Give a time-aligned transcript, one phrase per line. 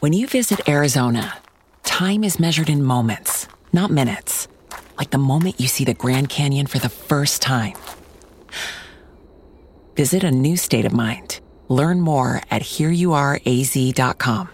[0.00, 1.38] When you visit Arizona,
[1.82, 4.46] time is measured in moments, not minutes.
[4.96, 7.74] Like the moment you see the Grand Canyon for the first time.
[9.96, 11.40] Visit a new state of mind.
[11.68, 14.46] Learn more at hereyouareaz.com.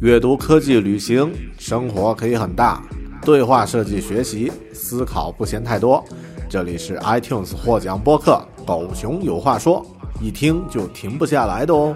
[0.00, 2.82] 阅读、科技、旅行，生活可以很大。
[3.22, 6.02] 对话设计、学习，思考不嫌太多。
[6.48, 9.84] 这里是 iTunes 获奖播客《狗熊有话说》，
[10.24, 11.94] 一听就停不下来的哦。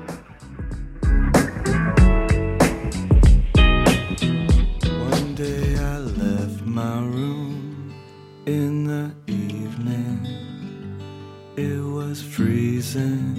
[12.40, 13.36] Freezing,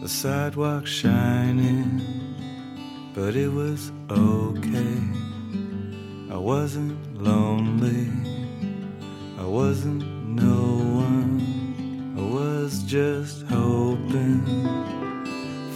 [0.00, 2.00] the sidewalk shining,
[3.16, 4.98] but it was okay.
[6.30, 8.06] I wasn't lonely,
[9.40, 10.66] I wasn't no
[11.02, 12.14] one.
[12.16, 14.46] I was just hoping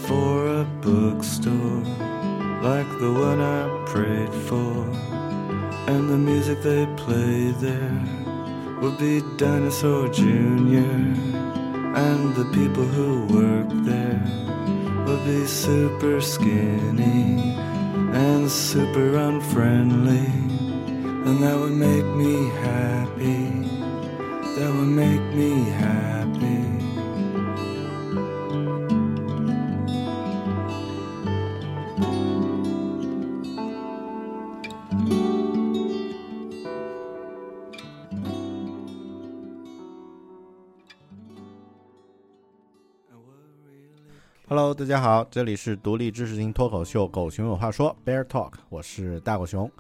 [0.07, 1.83] for a bookstore
[2.62, 4.77] like the one I prayed for.
[5.91, 8.05] And the music they play there
[8.81, 11.53] would be Dinosaur Jr.
[11.95, 14.20] And the people who work there
[15.06, 17.56] would be super skinny
[18.12, 20.27] and super unfriendly.
[21.27, 23.53] And that would make me happy.
[44.77, 49.70] 大家好，这里是独立知识型脱口秀《狗熊有话说》Bear Talk，我是大狗熊。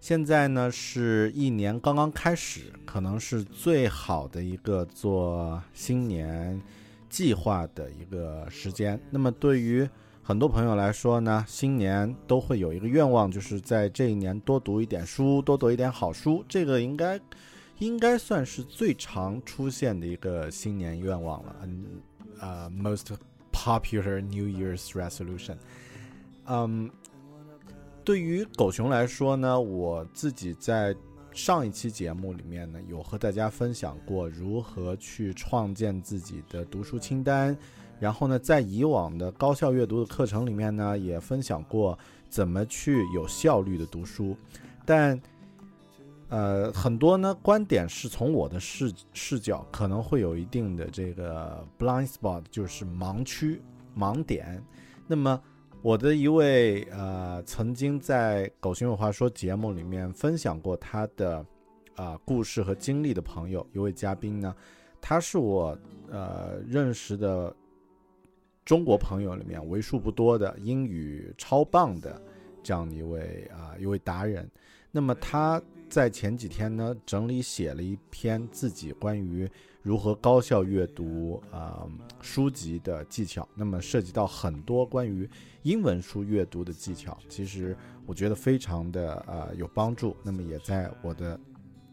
[0.00, 6.60] 现在呢是一年刚刚开始，可能是最好的一个做新年
[7.08, 9.00] 计划的一个时间。
[9.10, 9.88] 那么对于
[10.22, 16.44] 很多朋友来说呢，新年都会有一个愿望，就是在这一年多读一点书，多读一点好书。
[16.46, 17.18] 这个应该
[17.78, 21.56] 应该算是最常出现的一个新年愿望了。
[21.62, 21.86] 嗯，
[22.40, 23.16] 呃，most
[23.54, 25.56] popular New Year's resolution。
[26.46, 26.90] 嗯，
[28.04, 30.94] 对于狗熊来说呢，我自己在
[31.32, 37.56] 上一期节目里面呢，有和大家分享过如何去创建自己的读书清单。
[38.00, 41.98] 然后呢，在以往的高效阅读的课程里面呢，也分享过
[42.28, 44.36] 怎么去有效率的读书。
[44.84, 45.18] 但
[46.28, 53.62] 呃，很多呢观点是从我的视视角可能会有一定的这个 blind spot，就是盲区、
[53.96, 54.62] 盲点。
[55.06, 55.40] 那么
[55.82, 61.44] 我的一位呃曾经在《狗熊有话说》节目里面分享过他的
[61.94, 64.52] 啊、故事和经历的朋友，一位嘉宾呢，
[65.00, 65.78] 他是我
[66.10, 67.54] 呃认识的
[68.64, 72.20] 中国朋友里面为数不多的英语超棒的
[72.64, 74.50] 这样一位啊、一位达人。
[74.90, 79.48] 那么他在前几天呢，整理写了一篇自己关于
[79.82, 81.86] 如何高效阅读啊、
[82.20, 83.48] 书籍的技巧。
[83.54, 85.28] 那么涉及到很多关于
[85.62, 90.16] 英文书阅读的技巧，其实我觉得非常的呃有帮助。
[90.22, 91.38] 那么也在我的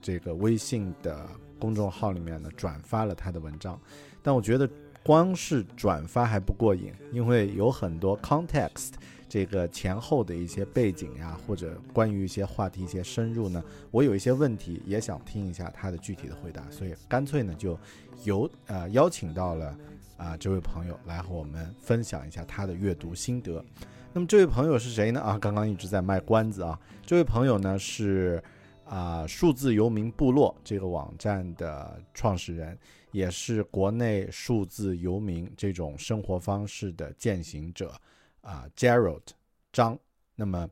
[0.02, 1.28] 这个微信的
[1.60, 3.80] 公众号里面呢转发了他的文章。
[4.24, 4.68] 但我觉得
[5.04, 8.94] 光是转发还不过瘾，因为有很多 context。
[9.32, 17.80] 这个前后的一些背景呀，或者关于一些话题一些深入呢，我有一些问题也想听一下他的具体的回答，所以干脆呢就
[18.26, 19.74] 由呃邀请到了
[20.18, 23.64] 啊、这位朋友来和我们分享一下他的阅读心得。
[24.12, 25.22] 那么这位朋友是谁呢？
[25.22, 28.44] 啊，刚刚一直在卖关子啊，这位朋友呢是
[28.84, 32.78] 啊、数字游民部落这个网站的创始人，
[33.14, 37.94] 也是国内数字游民这种生活方式的践行者。
[38.42, 39.24] 啊、，Gerald
[39.72, 39.98] 张，
[40.36, 40.70] 那么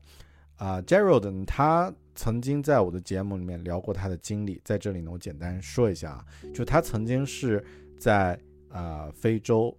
[0.56, 7.64] 啊、，Gerald 呢，他曾经在我的节目里面聊过他的经历，在这里呢，我简单说一下啊，就他曾经是
[7.98, 8.38] 在
[8.68, 9.76] 啊、非洲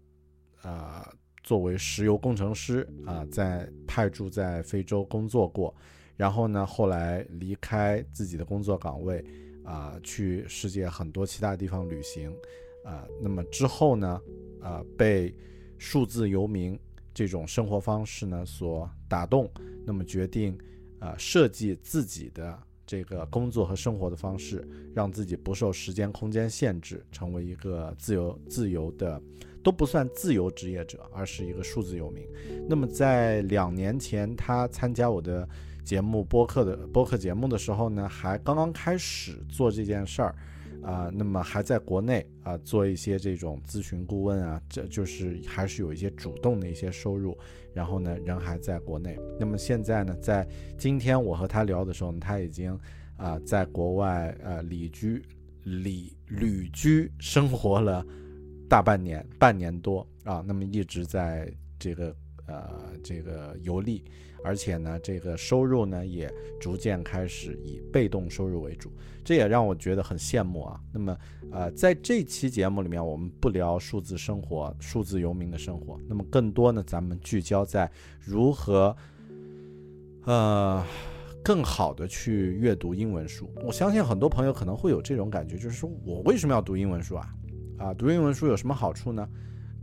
[0.61, 5.73] 啊、作为石油工程师啊、在派驻在非洲工作过，
[6.17, 9.23] 然后呢，后来离开自己的工作岗位
[9.63, 12.35] 啊、去世界很多其他地方旅行。
[12.83, 14.19] 啊、那么之后呢，
[14.59, 15.35] 啊、被
[15.77, 16.79] 数字游民
[17.13, 19.49] 这种生活方式呢所打动，
[19.85, 20.57] 那么决定
[20.99, 29.21] 啊、设计自己的这个工作和生活的方式，让自己不受时间空间限制，成为一个自由自由的
[29.63, 32.25] 都不算自由职业者，而是一个数字游民。
[32.67, 35.47] 那么在两年前，他参加我的
[35.83, 40.35] 节目播客的播客节目的时候呢，还刚刚开始做这件事儿。
[40.83, 47.37] 啊、那么还在国内啊、做一些这种咨询顾问啊，这就是还是有一些主动的一些收入，
[47.73, 49.17] 然后呢人还在国内。
[49.39, 50.47] 那么现在呢，在
[50.77, 52.77] 今天我和他聊的时候呢，他已经
[53.17, 55.21] 啊、在国外呃旅居
[55.63, 58.03] 旅旅居生活了
[58.67, 62.15] 大半年，半年多啊，那么一直在这个
[62.51, 64.03] 呃这个游历，
[64.43, 68.91] 而且呢，这个收入呢也逐渐开始以被动收入为主，
[69.23, 70.79] 这也让我觉得很羡慕啊。
[70.93, 71.17] 那么
[71.51, 77.89] 呃，在这期节目里面，我们不聊数字生活、数字游民的生活，那么更多呢，咱们聚焦在
[78.19, 78.95] 如何
[80.25, 80.85] 呃。
[81.43, 87.33] 更好的去阅读英文书，我相信很多朋友可能会有这种感觉，就是说我为什么要读英文书啊？
[87.79, 89.27] 啊，读英文书有什么好处呢？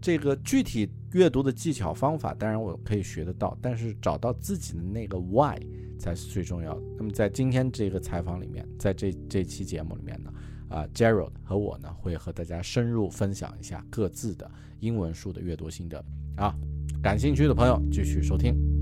[0.00, 5.58] 这个具体阅读的技巧方法，当然我可以学得到，但是找到自己的那个 why
[5.98, 6.82] 才是最重要的。
[6.96, 10.32] 那么在今天这个采访里面，在这这期节目里面呢，
[10.68, 14.50] 啊，Gerald 和我呢会和大家深入分享一下各自的
[14.80, 16.04] 英文书的阅读心得
[16.36, 16.54] 啊。
[17.02, 18.77] 感兴趣的朋友继续收听。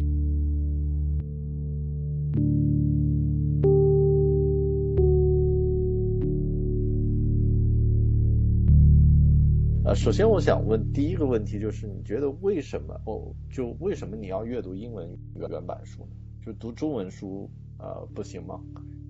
[9.97, 16.11] 首先我想问第一个问题就是，你觉得为什么哦，就为什么你要阅读英文原版书呢？
[16.45, 18.61] 就读中文书呃不行吗？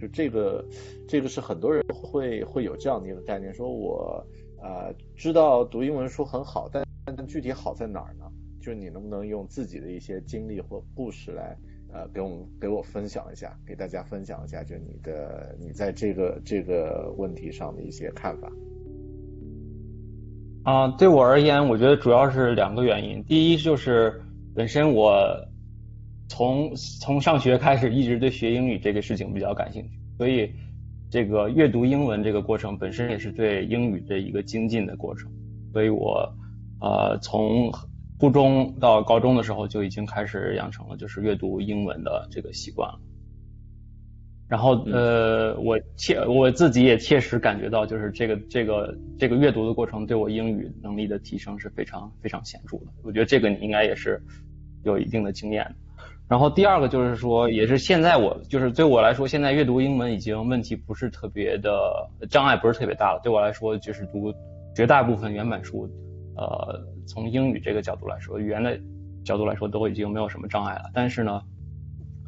[0.00, 0.64] 就这个，
[1.06, 4.24] 这个是很多人会会有这样的一个概念，说我
[4.62, 8.24] 呃知道读英文书很好，但但具体好在哪儿呢？
[8.60, 11.58] 就你能不能用自己的一些经历或故事来
[11.92, 18.50] 呃给我们给我分享一下，给大家分享一下，就你的你在这个这个问题上的一些看法。
[20.66, 23.22] 啊、对我而言，我觉得主要是两个原因。
[23.22, 24.20] 第一就是
[24.52, 25.16] 本身我
[26.26, 30.52] 从从上学开始一直对学英语这个事情比较感兴趣，所以
[31.08, 35.30] 这个阅读英文这个过程本身也是对英语的一个精进的过程。
[35.72, 36.28] 所以我
[36.80, 37.72] 呃从
[38.18, 42.98] 初中到高中的时候就已经开始养成了就是阅读英文的这个习惯了。
[44.48, 52.86] 然后呃，我切我自己也切实感觉到，就是这个这个这个阅读的过程对我英语能力的提升是非常非常显著的。
[53.02, 54.22] 我觉得这个你应该也是
[54.84, 55.74] 有一定的经验的。
[56.28, 63.20] 然后第二个就是说，也是现在我就是对我来说，现在阅读英文已经问题不是特别的障碍不是特别大了。
[63.22, 64.32] 对我来说，就是读
[64.74, 65.88] 绝大部分原版书，
[66.36, 68.76] 呃，从英语这个角度来说，语言的
[69.24, 70.90] 角度来说都已经没有什么障碍了。
[70.92, 71.40] 但是呢，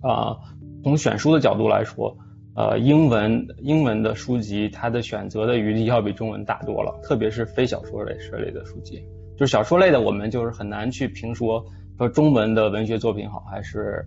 [0.00, 0.37] 啊、
[0.83, 2.17] 从选书的角度来说，
[2.55, 9.03] 呃，英文英文的书籍它的选择的余地要比中文大多了，特别是非小说类这类的书籍。
[9.37, 11.65] 就是小说类的，我们就是很难去评说
[11.97, 14.05] 说中文的文学作品好还是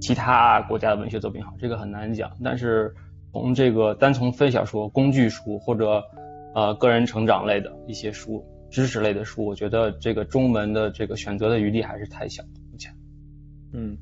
[0.00, 2.30] 其他国家的文学作品好，这个很难讲。
[2.42, 2.92] 但是
[3.32, 6.02] 从这个单从非小说、工具书或者
[6.54, 12.42] 呃个人成长类的一些书、知识类的书，我觉得这个中文的这个选择的余地还是太小。
[12.72, 12.92] 目前，
[13.72, 13.96] 嗯，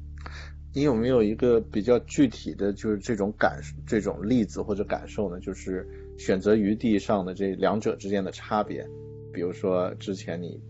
[0.77, 5.41] 你有没有一个比较具体的就是这种感这种例子或者感受呢？
[5.41, 8.87] 就是选择余地上的这两者之间的差别，
[9.33, 10.61] 比如说之前你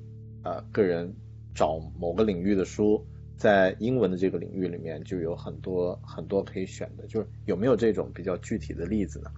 [0.44, 1.12] 呃个人
[1.56, 3.04] 找某个领域的书，
[3.36, 9.30] 在英文的这个领域里面就有很多很多可以选的，就是有没有这种比较具体的例子呢？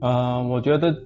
[0.00, 1.02] 呃，我觉得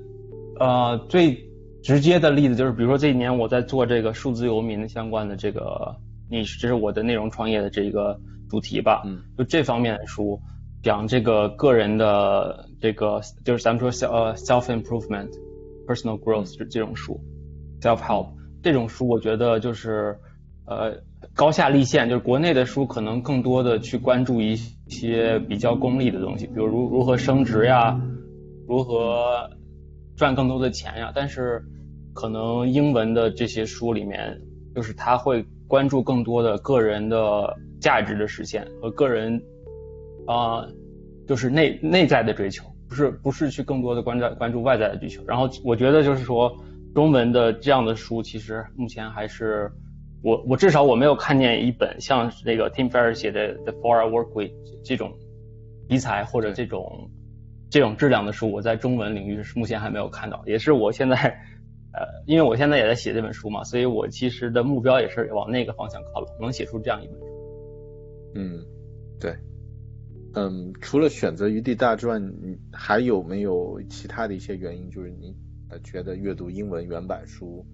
[0.60, 1.36] 呃最
[1.82, 5.96] 直接的例子就是，比如说这一年我在做这个数字游民相关的这个，
[6.30, 8.18] 你这是我的内容创业的这个
[8.48, 9.02] 主题吧？
[9.04, 10.40] 嗯，就这方面的书，
[10.82, 15.30] 讲这个个人的这个，就是咱们说 self 呃 self improvement、
[15.86, 17.20] personal growth 这这种书
[17.80, 18.28] ，self help
[18.62, 20.16] 这种书，我觉得就是
[20.66, 20.96] 呃
[21.34, 28.00] 高下立现，就是国内的书可能更多的去关注一些比较功利的东西，比如如如何升职呀，
[28.66, 29.50] 如何
[30.16, 31.62] 赚更多的钱呀，但是
[32.14, 34.40] 可能英文的这些书里面，
[34.78, 39.34] 就是他会关注更多的个人的价值的实现和个人
[40.24, 40.72] 啊、呃
[41.26, 45.20] 就是内内在的追求，不是不是去更多的关注关注外在的追求。
[45.26, 46.56] 然后我觉得就是说，
[46.94, 49.68] 中文的这样的书，其实目前还是
[50.22, 54.50] 我我至少我没有看见一本像那个 Tim Ferriss 写的《The Four Hour Work Week》
[54.84, 55.12] 这种
[55.88, 57.10] 题材或者这种
[57.68, 61.36] 这种质量的书，我在中文领域是目前还没有看到，也是我现在
[61.98, 67.26] 呃，因为我现在也在写这本书嘛，所以我其实的目标也是往那个方向靠拢，能写出这样一本书。
[68.36, 68.64] 嗯，
[69.18, 69.36] 对，
[70.34, 74.88] 嗯，除了选择余地大之外，你还有没有其他的一些原因？
[74.90, 75.34] 就是你
[75.70, 77.66] 呃觉得阅读英文原版书，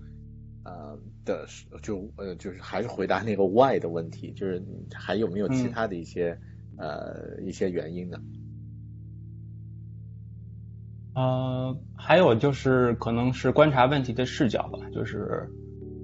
[0.65, 1.45] 呃的
[1.83, 4.63] 就呃就是还是回答那个 why 的问题，就是
[4.95, 6.39] 还有没有其他的一些、
[6.79, 8.19] 呃一些原因呢？
[11.15, 15.49] 呃，还有就是可能是观察问题的视角吧，就是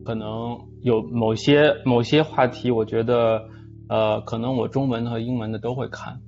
[0.04, 3.42] 可能有某些某些话题，我觉得
[3.88, 6.20] 呃，可能我中文和英文的都会看，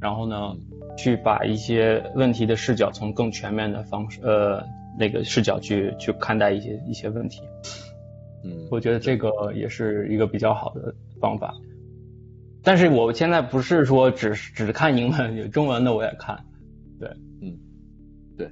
[0.00, 0.56] 然后呢，
[0.96, 4.62] 去把一些问题的视角从更全面的方式呃
[4.98, 7.42] 那个视角去去看待一些一些问题。
[8.44, 11.52] 嗯，我觉得这个也是一个比较好的方法。
[12.62, 16.44] 但是我现在不是说只只看英文，有中文的我也看。
[17.00, 17.10] 对，
[18.38, 18.48] 对，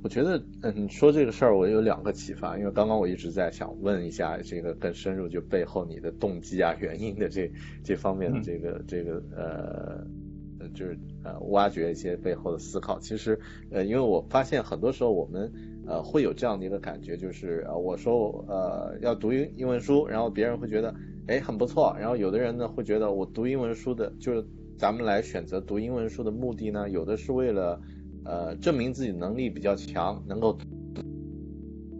[0.00, 7.50] 我觉得，嗯，说这个事儿，我有两个启发，因为刚刚我一直在想问一下这个更深入，就背后你的动机啊、原因的这
[7.82, 10.06] 这方面的这个、这个呃，
[10.60, 12.96] 呃就是呃挖掘一些背后的思考。
[13.00, 13.36] 其实，
[13.72, 15.52] 呃，因为我发现很多时候我们
[15.84, 20.94] 呃会有这样的一个感觉，就是呃我说呃要读英英文书，然后别人会觉得
[21.26, 24.46] 哎很不错，然后有的人呢会觉得我读英文书的，就是
[24.78, 27.80] 咱们来选择读英文书的目的呢，有的是为了。
[28.24, 30.56] 呃，证明自己能力比较强，能够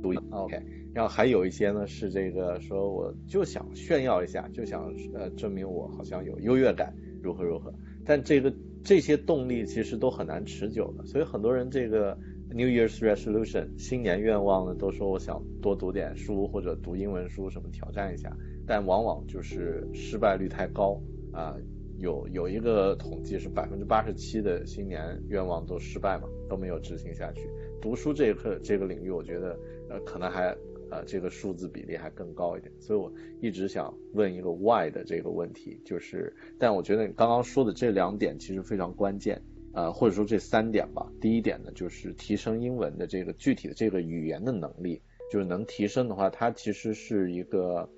[0.02, 0.62] 读 OK，
[0.92, 7.72] 然后还有一些呢是这个说我就想炫耀一下，就想呃证明我好像有优越感，如何如何。
[8.04, 8.52] 但这个
[8.82, 12.16] 这些动力其实都很难持久的，所以很多人这个
[12.50, 21.00] New Year's Resolution 新年愿望呢，都说我想多读点书或者读英文书什么挑战一下，但往往就是失败率太高
[21.32, 21.56] 啊。
[21.98, 27.48] 有有一个统计是百分之八十七的新年愿望都失败嘛，都没有执行下去。
[27.80, 29.58] 读书这一课这个领域，我觉得
[29.88, 30.56] 呃可能还
[30.90, 32.72] 呃这个数字比例还更高一点。
[32.80, 39.40] 所以我一直想问一个 why 的这个问题，就是但我觉得你刚刚说的这两点其实非常关键，
[39.72, 41.10] 呃或者说这三点吧。
[41.20, 47.88] 第一点呢，就是提升英文的这个具体的这个语言的能力，就是能提升的话，它其实是一个。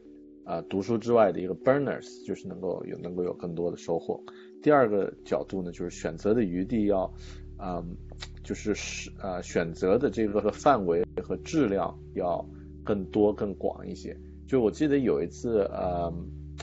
[0.46, 4.22] 啊，读书之外的一个 burners，就是能够有能够有更多的收获。
[4.62, 7.12] 第二个角度呢，就是选择的余地要，
[7.58, 7.96] 嗯，
[8.44, 12.48] 就是是呃选择的这个范围和质量要
[12.84, 14.16] 更多更广一些。
[14.46, 16.12] 就我记得有一次，呃，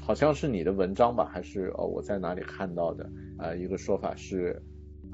[0.01, 3.09] 好像是你的文章吧，还是哦我在哪里看到的？
[3.37, 4.63] 呃，一个说法是，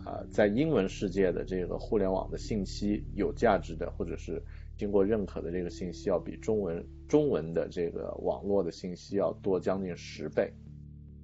[0.05, 4.39] 啊，在英文世界的这个互联网的信息有价值的，或者是。
[4.79, 10.50] 经过认可的这个信息要比中文中文的这个网络的信息要多将近十倍，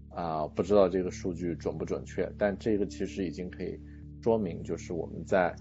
[0.09, 3.79] 啊，不知道这个数据准不准确，但这个其实已经可以
[4.21, 5.55] 说明，就是我们在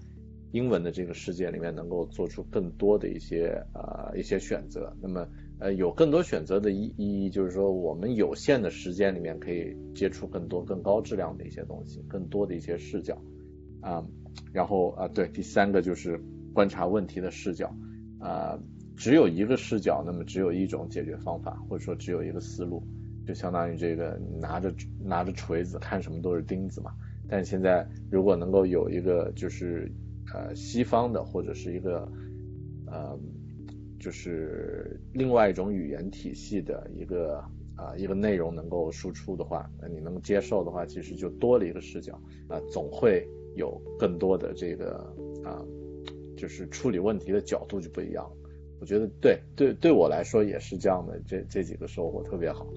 [0.51, 4.93] 英文的这个世界里面能够做出更多的一些啊一些选择。
[5.01, 5.25] 那么
[5.59, 13.17] 呃有更多选择的意意义，就是说我们有限的时间里面可以接触更多更高质量的一些东西，更多的一些视角
[13.79, 14.05] 啊。
[14.51, 16.19] 然后啊对，第三个就是
[16.53, 17.73] 观察问题的视角。
[18.25, 18.57] 啊，
[18.97, 22.81] 只有一个视角，那么只有一种解决方法，或者说只有一个思路，
[23.27, 26.91] 就相当于这个拿着拿着锤子看什么都是钉子嘛。
[27.29, 29.91] 但现在如果能够有一个就是
[30.33, 32.11] 呃西方的或者是一个
[32.87, 33.15] 呃
[33.99, 37.37] 就是另外一种语言体系的一个
[37.75, 44.95] 啊一个内容能够输出的话，那你能接受的话，其实就多了一个视角啊，总会有更多的这个
[45.43, 45.61] 啊。
[46.35, 48.29] 就是处理问题的角度就不一样，
[48.79, 52.67] 我觉得对对对我来说也是这样的，这这几个收获特别好，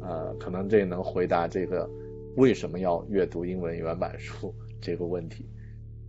[0.00, 1.88] 呃，可能这能回答这个
[2.36, 5.44] 为什么要阅读英文原版书 这个问题，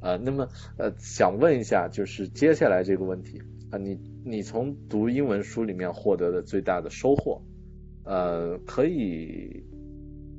[0.02, 0.48] 呃，那么
[0.78, 7.42] 呃想问一下，就是接下来这个问题啊，你你从读英文书里面获得的最大的收获，
[8.04, 9.64] 呃，可以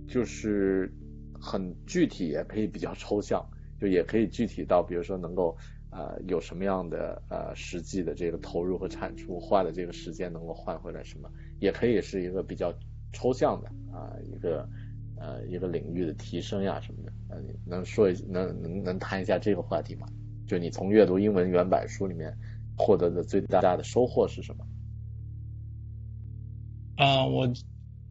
[0.06, 0.92] 就是
[1.40, 3.44] 很具体，也可以比较抽象，
[3.80, 5.56] 就也可以具体到比如说能够。
[5.90, 11.28] 呃，有什么样的呃实际的这个投入和产出，花的这个时间能够换回来什么？
[11.58, 12.72] 也可以是一个比较
[13.12, 14.68] 抽象的啊，一个
[15.18, 17.12] 呃一个领域的提升呀什么的。
[17.28, 20.06] 呃，能说一能能能谈一下这个话题吗？
[20.46, 22.36] 就你从阅读英文原版书里面
[22.76, 24.64] 获得的最大的收获是什么？
[26.96, 27.52] 啊，我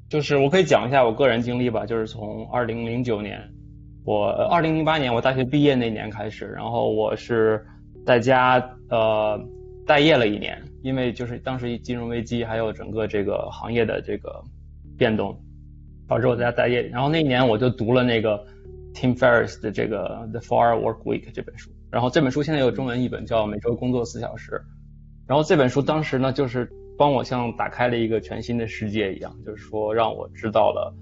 [0.10, 3.54] 就是我可以讲一下我个人经历吧，就是从二零零九年。
[4.06, 7.64] 我二零零八年我大学毕业那年开始，然后我是
[8.06, 8.58] 在家
[8.90, 9.40] 呃
[9.86, 14.42] 待业了一年，因为就是当时金融危机还有整个这个行业的这个
[14.98, 15.40] 变动，
[16.08, 16.82] 导致我在家待业。
[16.88, 18.44] 然后那一年我就读了那个
[18.94, 24.52] Tim Ferriss 的这个 The Four Work Week 这本书，然后这本书现在有中文译本叫《每周工作四小时》，
[25.28, 30.94] 然后这本书当时呢，就是帮我像打开了一个全新的世界一样，就是说让我知道了，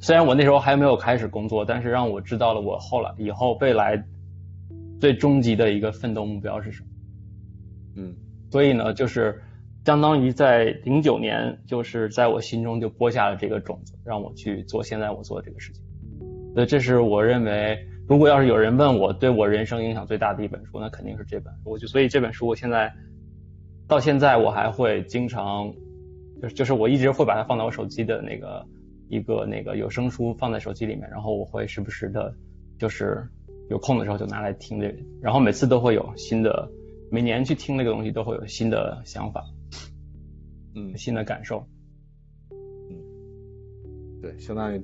[0.00, 4.02] 虽然我那时候还没有开始工作，但是让我知道了我后来以后未来
[5.00, 6.88] 最终极的一个奋斗目标是什么。
[7.96, 8.14] 嗯，
[8.50, 9.42] 所以呢，就是
[9.84, 15.82] 相当于在零九年，就是在我心中就播下了这个种子，让我去做现在我做的这个事情。
[16.54, 17.78] 所以这是我认为，
[18.08, 21.52] 如果要是有人问我对我人生影响最大的一本书，那肯定是这本。
[21.64, 22.92] 我就所以这本书我现在
[23.86, 25.72] 到现在我还会经常，
[26.40, 28.66] 就是就是我一直会把它放到我手机的那个
[29.08, 32.34] 一个那个有声书放在手机里面，然后我会时不时的，
[32.78, 33.26] 就是
[33.70, 36.70] 有空的时候就拿来听这个，然后每次都会有新的，
[37.10, 39.44] 每年去听那个东西都会有新的想法，
[40.74, 41.66] 嗯，新的感受。
[42.50, 42.96] 嗯
[44.20, 44.82] 对，相当于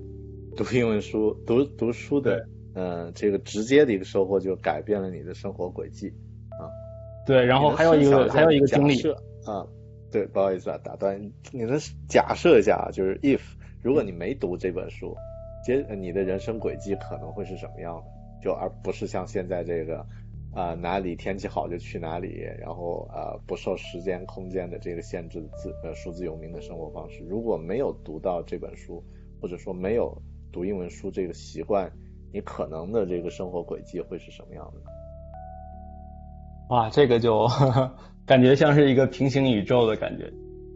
[0.56, 6.08] 读英文书、读读书的，呃，这个直接的一个收获就改变了你的生活轨迹
[6.50, 6.68] 啊。
[7.26, 9.00] 对，然后还有一个还有一个经历
[9.44, 9.66] 啊，
[10.10, 13.40] 对，不好意思啊，打断，你能假设一下啊，就是 if
[13.82, 15.16] 如果你没读这本书，
[15.64, 18.04] 接你的人生轨迹可能会是什么样的？
[18.40, 20.06] 就而不是像现在这个
[20.52, 27.24] 啊哪里天气好就去哪里，然后呃不受时间空间的这个限制的自呃数字游民的生活方式。
[27.28, 29.02] 如果没有读到这本书，
[29.40, 30.16] 或者说没有
[30.52, 31.90] 读英文书这个习惯，
[32.32, 34.80] 你可能的这个生活轨迹会是什么样的？
[36.70, 37.48] 哇，这个就
[38.24, 40.32] 感觉像是一个平行宇宙的感觉，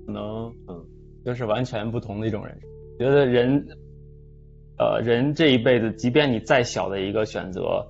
[0.06, 0.84] 可能嗯，
[1.24, 2.68] 就是完全不同的一种人生。
[2.98, 3.66] 觉得人，
[4.78, 7.86] 呃，人这一辈子，即便你再小的一个选择，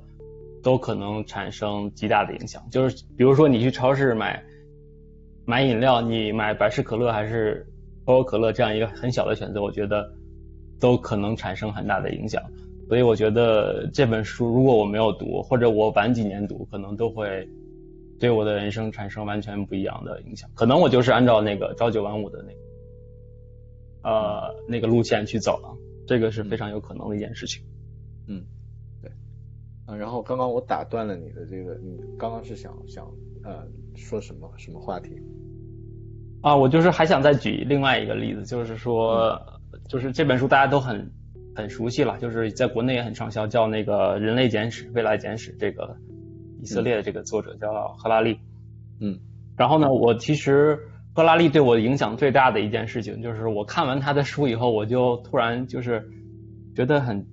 [0.63, 2.63] 都可能产生极大的影响。
[2.71, 4.43] 就是比如说你去超市买
[5.45, 7.67] 买饮料，你买百事可乐还是
[8.05, 10.09] 可口可乐这样一个很小的选择，我觉得
[10.81, 12.43] 都可能产生很大的影响。
[12.89, 17.49] 所以我觉得这本书如果我没有读，或者我晚几年读，可能都会。
[18.19, 22.59] 对我的人生产生完全不一样的影响，可能我就是按照那个朝九晚五的那个，
[24.07, 27.61] 呃，那个路线去走了，这个是非常有可能的一件事情。
[28.29, 28.45] 嗯，
[29.03, 29.11] 对，
[29.85, 33.05] 啊，然后刚刚我打断了你的这个，你刚刚是想想
[33.43, 35.11] 呃说什么什么话题？
[36.41, 39.37] 啊，我就是还想再举另外一个例子，就是说，
[39.89, 41.11] 就是这本书大家都很
[41.55, 45.97] 很熟悉了，就是在国内也很畅销，叫那个《人类简史》《未来简史》这个。
[46.59, 48.41] 以色列的这个作者叫赫拉利，
[48.99, 49.21] 嗯，
[49.57, 50.81] 然后呢，我其实
[51.17, 56.07] 赫拉利对我影响最大的一件事情，就是我看完他的书以后，我就突然就是
[56.75, 57.27] 觉得很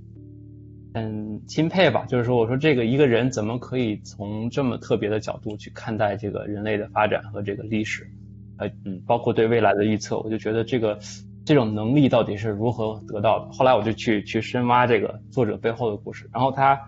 [0.94, 8.10] 很钦佩吧，就是说，我说这个一个人怎么可以从这么特别的角度去看待这个人类的发展和这个历史，
[8.58, 10.98] 呃，嗯，包括对未来的预测，我就觉得这个
[11.44, 13.52] 这种能力到底是如何得到的？
[13.52, 16.80] 后来我就去去深挖这个作者背后的故事，然后他。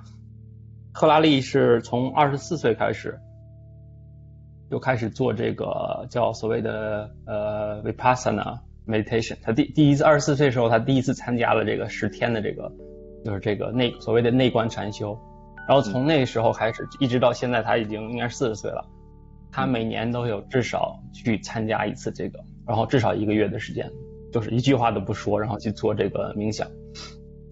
[0.98, 3.20] 赫拉利是从二十四岁开始，
[4.70, 9.38] 就开始做这个叫所谓的呃 vipassana meditation。
[9.42, 12.72] 他第第一次二十四岁的时候，他第一次参加了这个十天的这个，
[13.24, 15.18] 就是这个内所谓的内观禅修。
[15.68, 18.86] 然后从那个时候开始，一直到现在，他已经应该四十岁了。
[19.52, 23.90] 他每年都有至少去参加一次这个，然后至少一个月的时间，
[24.32, 26.68] 就是一句话都不说，然后去做这个冥想。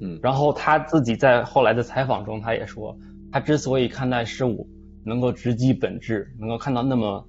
[0.02, 2.98] 嗯，然后他自己在后来的采访中，他也说。
[3.32, 4.68] 他之所以看待事物
[5.06, 7.28] 能够直击本质，能够看到那么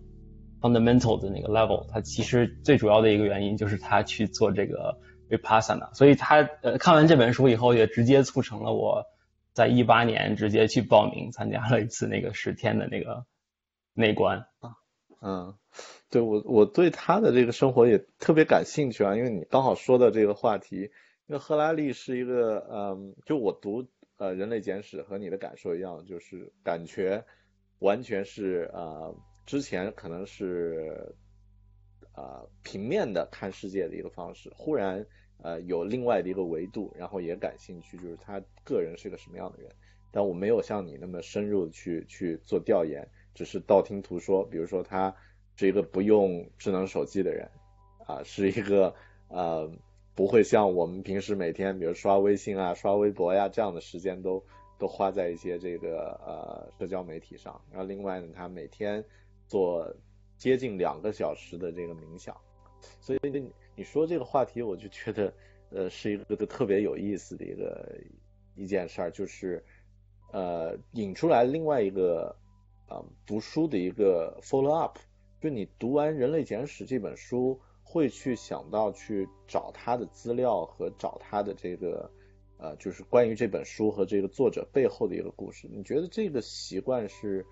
[0.60, 5.92] fundamental 的那个 level，他其实最主要的一个原因就是他去做这个 vipassana。
[5.94, 9.04] 所以他呃看完这本书以后，也直接促成了我
[9.52, 13.24] 在一八年直接去报名参加了一次那个十天的那个
[13.92, 14.76] 内观啊。
[15.20, 15.54] 嗯，
[16.10, 20.90] 对我我对他的这个生活也特别感兴趣啊，因为你刚好说的这个话题，
[21.26, 23.86] 因为赫拉利是一个嗯，就我读。
[24.16, 27.24] 呃，人类简史和你的感受一样，就是感觉
[27.84, 31.14] 完全是呃，之前可能是
[32.14, 35.06] 呃平面的看世界的一个方式，忽然
[35.42, 39.70] 呃有另外的一个维度，然后也感兴趣，就是他个人是个什么样的人。
[40.10, 44.44] 但我没有像你那么深入的去去做调研，只是道听途说。
[44.44, 45.14] 比如说，他
[45.56, 47.50] 是一个不用智能手机的人，
[48.06, 48.94] 啊，是一个
[49.28, 49.70] 呃。
[50.16, 54.44] 不会像我们平时每天，比如刷微信啊、刷微博呀这样的时间都
[54.78, 57.60] 都花在一些这个呃社交媒体上。
[57.70, 59.04] 然后另外呢，他每天
[59.46, 59.94] 做
[60.36, 62.36] 接近两个小时的这个冥想。
[63.00, 65.32] 所以你你说这个话题，我就觉得
[65.70, 67.98] 呃是一个特别有意思的一个
[68.54, 69.64] 一件事儿，就是
[70.32, 72.36] 呃引出来另外一个
[72.88, 74.98] 啊读书的一个 follow up，
[75.40, 77.60] 就你读完《人类简史》这本书。
[77.86, 82.10] 会去想到去找他的资料和找他的这个，
[82.58, 85.68] 呃，就是关于这本书和这个作者背后的一个故事。
[85.70, 87.44] 你觉得这个习惯是，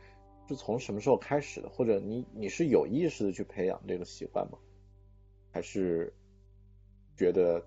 [0.48, 1.68] 是从什么时候开始的？
[1.68, 4.58] 或者你你是有意识的去培养这个习惯吗？
[5.50, 6.12] 还是
[7.16, 7.62] 觉得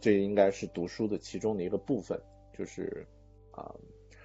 [0.00, 2.20] 这应该是读书的其中的一个部分，
[2.58, 3.06] 就是
[3.52, 3.72] 啊，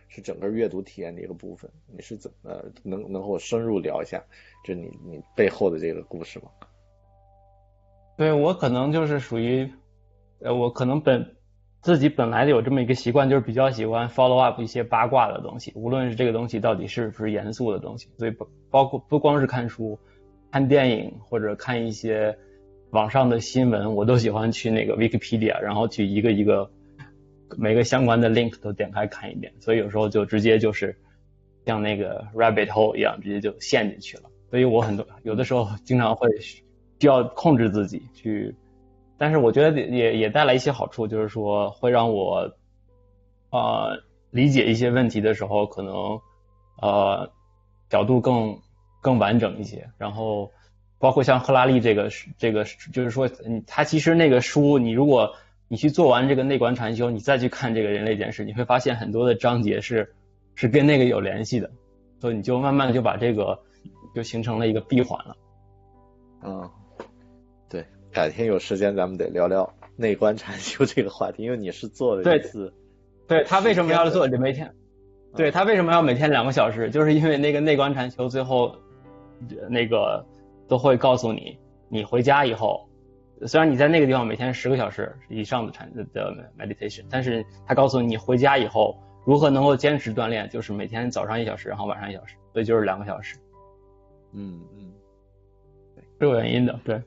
[0.08, 1.70] 是整个阅读体验的一个部分？
[1.86, 4.24] 你是怎么能能和我深入聊一下，
[4.64, 6.50] 就你你背后的这个故事吗？
[8.18, 9.70] 对我可能就是属于，
[10.40, 11.36] 呃，我可能本
[11.86, 19.96] 自己本来就有这么一个习惯，就是比较喜欢 follow up 一些八卦的东西，无论是这个东西到底是不是严肃的东西，所以包包括不光是看书、
[20.52, 22.36] 看电影或者看一些
[22.90, 26.68] 网上的新闻，我都喜欢去那个 Wikipedia，然后去一个一个
[27.56, 30.98] 每个相关的 link 都点开看一遍，所以有时候就直接就是
[31.68, 34.24] 像那个 rabbit hole 一样，直接就陷进去了。
[34.50, 36.28] 所以我很多有的时候经常会。
[36.98, 38.56] 需要控制自己去，
[39.18, 42.52] 但是我觉得也也带来一些好处，就是说会让我
[43.50, 46.20] 呃理解一些问题的时候，可能
[46.82, 47.32] 呃
[47.90, 48.60] 角度更
[49.02, 49.90] 更完整一些。
[49.98, 50.52] 然后
[51.00, 53.30] 包括像赫拉利这个这个，就是说
[53.66, 55.34] 他其实那个书，你如果
[55.70, 60.14] 你去做完这个内观禅修，你再去看这个人类简史，你会发现很多的章节是
[60.56, 61.72] 是跟那个有联系的，
[62.20, 63.58] 所以你就慢慢的就把这个
[64.14, 65.38] 就形成了一个闭环了。
[66.44, 66.70] 嗯。
[68.16, 72.74] 改天有时间咱们得聊聊内观禅修这个话题，因为你是做了一次。
[73.28, 74.26] 对他为什么要做？
[74.28, 74.74] 每天，
[75.36, 76.90] 对他为什么要每天两个小时？
[76.90, 78.74] 就是因为那个内观禅修最后
[79.70, 80.26] 那个
[80.66, 82.88] 都会告诉你，你回家以后，
[83.48, 86.06] 虽然你在那个地方每天十个小时以上的禅的
[86.58, 93.36] meditation，但是他告诉你，你回家以后如何能够坚持锻炼，就是每天早上一小时，然后晚上一小时，所以就是两个小时。
[94.32, 94.94] 嗯嗯，
[96.18, 97.02] 是有原因的，对。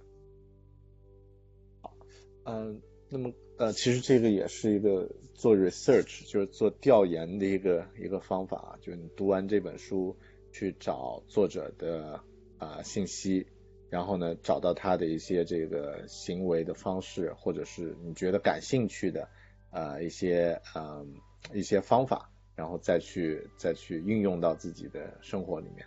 [2.49, 2.81] 嗯，
[3.11, 10.17] 那么呃，其实这个也是一个做 research，就是做调研的一个一个方法，就是你读完这本书，
[10.53, 12.21] 去找作者的
[12.57, 13.47] 啊信息，
[13.91, 19.29] 然后呢，找到他的一些这个行为的方式，或者是你觉得感兴趣的
[19.71, 21.15] 啊一些嗯
[21.53, 25.85] 一些方法，然后再去再去运用到自己的生活里面。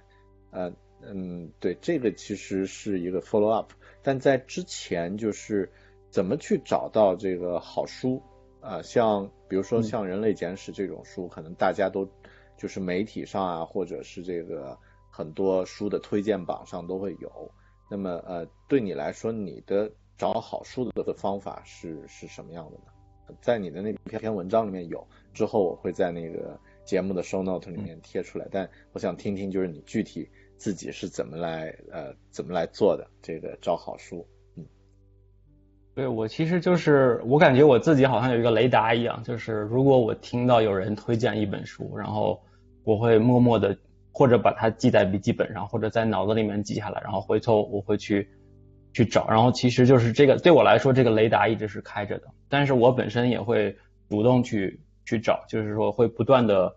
[0.52, 3.72] 呃嗯，对，这个其实是一个 follow up，
[4.04, 5.72] 但在之前就是。
[6.12, 8.22] 怎么去找到这个好书
[8.60, 8.82] 啊？
[8.82, 12.08] 像比如说像《人类简史》这种书，可能大家都
[12.58, 14.78] 就是媒体上啊，或者是这个
[15.10, 17.52] 很多书的推荐榜上都会有。
[17.90, 23.36] 那么呃，对你来说，你的找好书的的方法是是什么样的呢？
[23.42, 28.46] 在你的那篇文章里面有，之后我会在那个节目的 show note 里面贴出来。
[28.52, 34.28] 但我想听听，就是你具体自己是怎么来呃怎么来做的这个找好书。
[35.94, 42.42] 对我其实就是我感觉我自己好像有一个雷达一样，就是如果我听到有人推荐一本书，然后
[42.86, 43.78] 我会默默的
[44.14, 48.30] 或者把它记在笔记本上，或者在脑子里面记下来，然后回头我会去
[48.94, 49.28] 去找。
[49.28, 52.28] 然后其实就是这个对我来说，这个雷达一直是开着的。
[52.48, 53.76] 但是我本身也会
[54.10, 56.74] 主动去去找，就是说会不断的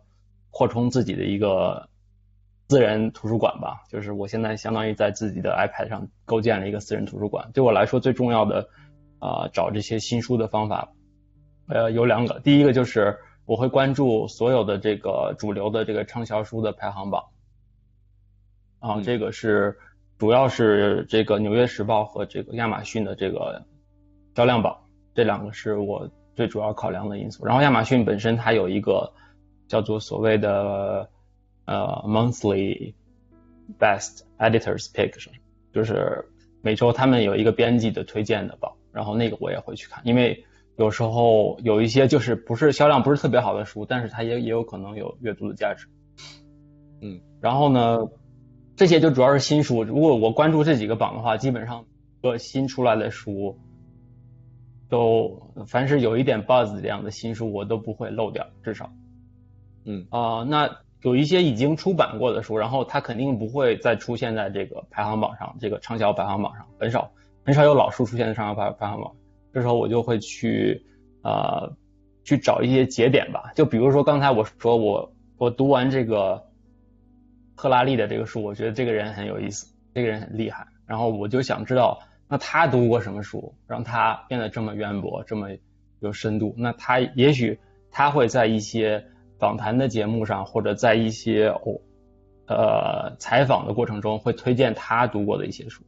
[0.51, 1.89] 扩充自己的一个
[2.69, 3.85] 私人图书馆吧。
[3.89, 7.49] 就是我现在相当于在自己的 iPad 上构建了一个私人图书馆。
[7.55, 8.69] 对我来说最重要的。
[9.25, 10.93] 啊，找这些新书的方法，
[11.67, 12.41] 呃，有两个。
[12.41, 17.25] 第一个就是我会关注所有的这个主流的这个畅销书的排行榜，
[18.81, 19.79] 啊，这个是
[20.19, 23.65] 主要是这个《纽约时报》和这个亚马逊的这个
[24.37, 24.77] 销量榜，
[25.15, 27.47] 这两个是我最主要考量的因素。
[27.47, 29.11] 然后亚马逊本身它有一个
[29.69, 31.09] 叫做所谓的
[31.65, 32.93] 呃 monthly
[33.79, 35.15] best editors pick，
[35.73, 36.29] 就是
[36.61, 38.71] 每周他们有一个编辑的推荐的榜。
[38.95, 40.45] 然后那个我也会去看，因为
[40.77, 45.89] 有时候有一些就是不是销量不是特别好的书，但是它也也有可能有阅读的价值。
[47.01, 48.09] 嗯，然后呢，
[48.77, 49.83] 这些就主要是新书。
[49.83, 51.85] 如果我关注这几个榜的话，基本上
[52.23, 53.59] 个新出来的书，
[54.89, 58.93] 都凡是有一点 buzz 这样的新书，我都不会漏掉，至少。
[59.85, 67.11] 嗯啊，那有一些已经出版过的书，然后它肯定不会再出现在这个排行榜上，这个畅销排行榜上很少。
[67.45, 69.15] 很少有老书出现在上排排行榜，
[69.53, 70.83] 这时候我就会去
[71.23, 71.77] 呃
[72.25, 76.43] 去找一些节点吧，就比如说刚才我说我我读完这个
[77.55, 85.49] 赫拉利的这个书，我觉得这个人很有意思，这个人很厉害，然后我就想知道那他读过什么书，让他变得这么渊博，这么
[86.01, 87.59] 有深度，那他也许
[87.91, 89.05] 他会在一些
[89.39, 91.81] 访谈的节目上，或者在一些哦
[92.47, 95.85] 呃采访的过程中，会推荐他读过的一些书。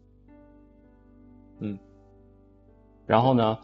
[1.58, 1.78] 嗯，
[3.06, 3.58] 然后呢，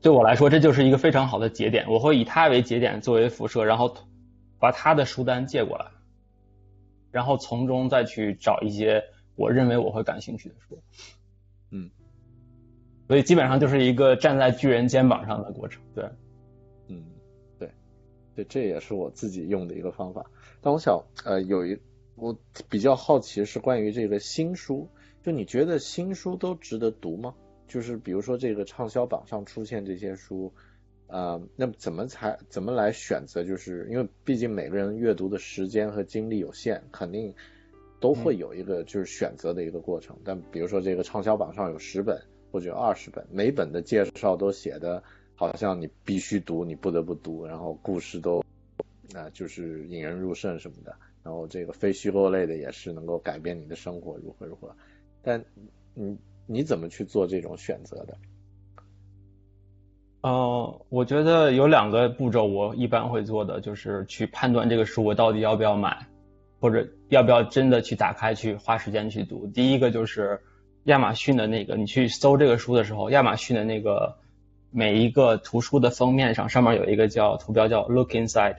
[0.00, 3.94] 对我来说这就是一个非常好的节点，我会以它为节点作为辐射，然后
[4.58, 5.86] 把他的书单借过来，
[7.10, 9.04] 然后从中再去找一些
[9.36, 10.82] 我认为我会感兴趣的书。
[11.70, 11.90] 嗯，
[13.06, 15.82] 所以基本上就是一个站在巨人肩膀上的过程。
[15.94, 16.04] 对，
[16.88, 17.04] 嗯，
[17.58, 17.70] 对，
[18.34, 20.26] 对，这也是我自己用的一个方法。
[20.60, 21.78] 但我想，呃，有一
[22.16, 22.36] 我
[22.68, 24.90] 比较好奇是关于这个新书，
[25.22, 27.34] 就你觉得新书都值得读吗？
[27.66, 30.52] 就是比如说这个畅销榜上出现这些书。
[31.12, 33.42] 呃，那怎么才怎么来选择？
[33.42, 37.34] 就是因为毕竟每个人阅读的时间和精力有限，肯定
[37.98, 40.16] 都会有一个就是选择的一个过程。
[40.24, 45.02] 但比如说这个畅销榜上有十本或者二十本，每本的介绍都写的
[45.34, 48.44] 好像你必须读，你不得不读，然后故事都
[49.12, 54.76] 啊就是引人入胜什么的，然后这个非虚构类的也是能够改变你的生活如何如何。
[55.22, 55.44] 但
[55.94, 58.16] 你你怎么去做这种选择的？
[60.22, 66.06] 呃，我觉得有两个步骤，我一般会做的就是去判断这个书我到底要不要买，
[66.60, 69.46] 或者要不要真的去打开去花时间去读。
[69.46, 70.38] 第一个就是
[70.84, 74.18] 亚马逊的那个，你去搜这个书的时候，亚马逊的那个
[74.70, 78.56] 每一个图书的封面上上面有一个叫图标叫 Look Inside，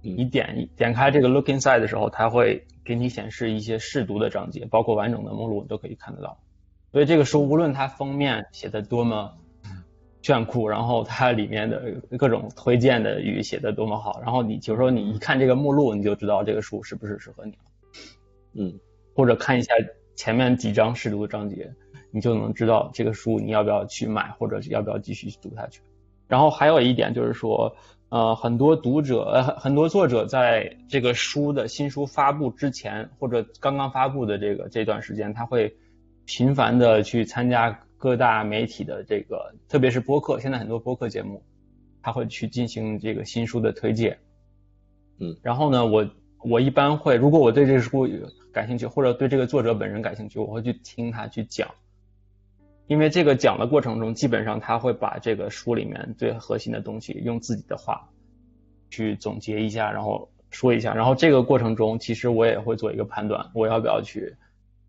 [0.00, 6.38] 你点点开这个 Look Inside 的时候，它会给你显示一些试读的章节，包括完整的目录你都可以看得到。
[6.92, 9.32] 所以这个书无论它封面写的多么。
[10.22, 17.58] 炫酷，然后它里面的各种推荐的语写的多么好，然后你就说你一看这个目录，你就知道这个书是不是适合你了
[18.54, 18.80] 嗯，
[19.14, 19.74] 或者看一下
[20.16, 21.70] 前面几章试读的章节，
[22.10, 25.82] 你就能知道这个书你要不要去买，或者要不要继续读下去。
[26.26, 27.76] 然后还有一点就是说，
[28.14, 35.74] 呃，很多读者呃很多作者在这个书的新书发布之前，或者刚刚发布的这个这段时间，他会
[36.24, 37.80] 频繁的去参加。
[37.96, 41.42] 各大媒体的这个，特别是播客，现在很多播客节目，
[42.02, 44.18] 他会去进行这个新书的推荐。
[45.18, 46.06] 嗯，然后呢，我
[46.44, 48.06] 我一般会，如果我对这个书
[48.52, 51.66] 感兴趣，或者对这个作者本人感兴趣，我会去听他去讲。
[52.86, 58.10] 因为这个讲的过程中，基本上他会把这个书里面最核心的东西用自己的话
[58.90, 60.94] 去总结一下，然后说一下。
[60.94, 64.36] 然后这个过程中，其实我也会做一个判断，我要不要去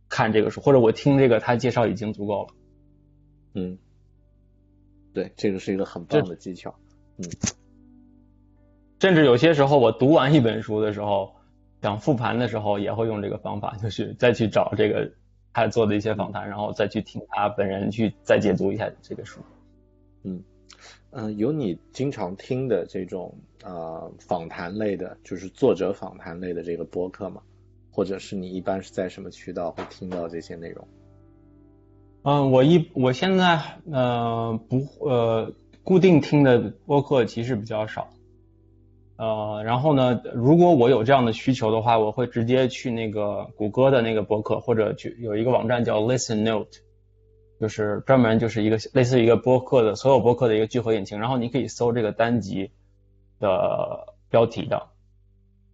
[0.10, 2.53] 看这个书，或者我听这个他介绍已经足够了。
[3.53, 3.77] 嗯，
[5.13, 6.75] 对，这个是一个很棒的技巧。
[7.17, 7.23] 嗯，
[8.99, 11.34] 甚至有些时候我读完一本书的时候，
[11.81, 15.13] 想复盘的时候，也会用这个方法，就是再去找这个
[15.55, 19.39] 他做的一些访谈，然后再去听他本人去再解读一下这个书。
[20.23, 20.43] 嗯
[21.11, 27.41] 嗯，有你经常听的这种呃访谈类的，就是作者访谈类的这个播客吗？
[27.89, 30.85] 或者是你一般是在什么渠道会听到这些内容？
[32.23, 33.57] 嗯，我一我现在
[33.89, 35.49] 呃不呃
[35.83, 38.09] 固定听的播客其实比较少，
[39.17, 46.80] 呃，然后呢，如果我有这样的需求的话，我会直接去那个谷歌的那个博客，或者去有一个网站叫 Listen Note，
[47.62, 52.71] 就是专门就是一个类似一个播客的所有播客的一个聚合引擎，然后你可以搜这个单集
[53.39, 54.88] 的标题的，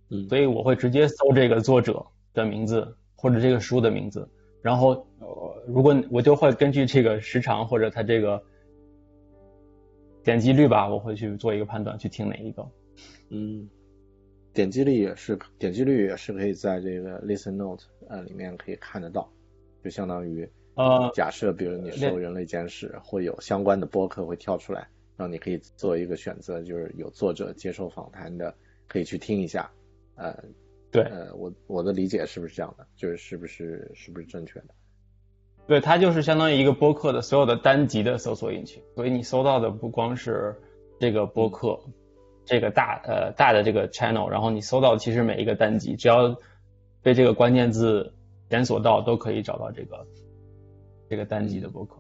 [0.10, 4.30] 嗯，所以我会直接搜这个作者的名字或者这个书的名字。
[4.62, 8.44] 然后，呃，如果我就会根据这个时长或者它这个
[10.24, 12.64] 点击率吧，我会去做一个判断，去听哪一个。
[13.30, 13.70] 嗯，
[14.54, 19.32] 点击率也是，点击率也是可以在这个 Listen Note 呃里面可以看得到，
[19.84, 24.82] 就相当于呃，假设比如你受人类监视，会有相关的播客会跳出来，
[25.18, 28.56] 然后你可以做一个选择，就是有作者接受访谈的，
[28.88, 29.72] 可以去听一下，
[30.16, 30.36] 呃。
[30.94, 32.86] 对，呃，我我的理解是不是这样的？
[32.98, 34.66] 就是是不是是不是正确的？
[35.66, 40.54] 对，它就是相当于一个播客的所有的单集的搜索引擎，所以你搜到的不光是
[41.00, 41.80] 这个播客，
[42.46, 46.36] 这个大呃大的这个 channel，然后你搜到其实每一个单集，只要
[47.02, 48.14] 被这个关键字
[48.50, 50.08] 检索到，都可以找到这个
[51.10, 51.98] 这个单集的博客。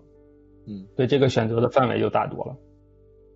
[0.65, 2.57] 嗯，对，这个选择的范围就大多了。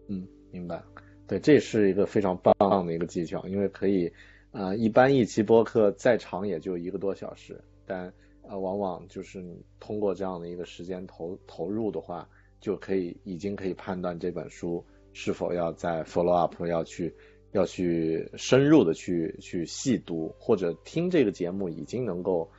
[0.10, 0.82] 嗯，明白。
[1.28, 4.12] 对，这是一个非常棒的一个技巧，因为可以。
[4.52, 8.14] 啊，一般一期播客再长也就一个多小时，但
[8.44, 12.30] 呃，往往就是你通过这样的一个时间投投入的话，
[12.62, 17.16] 就可以已经可以判断这本书是否要在 follow up 要去
[17.52, 22.52] 要去深入的去去细读，或者听这个节目已经能够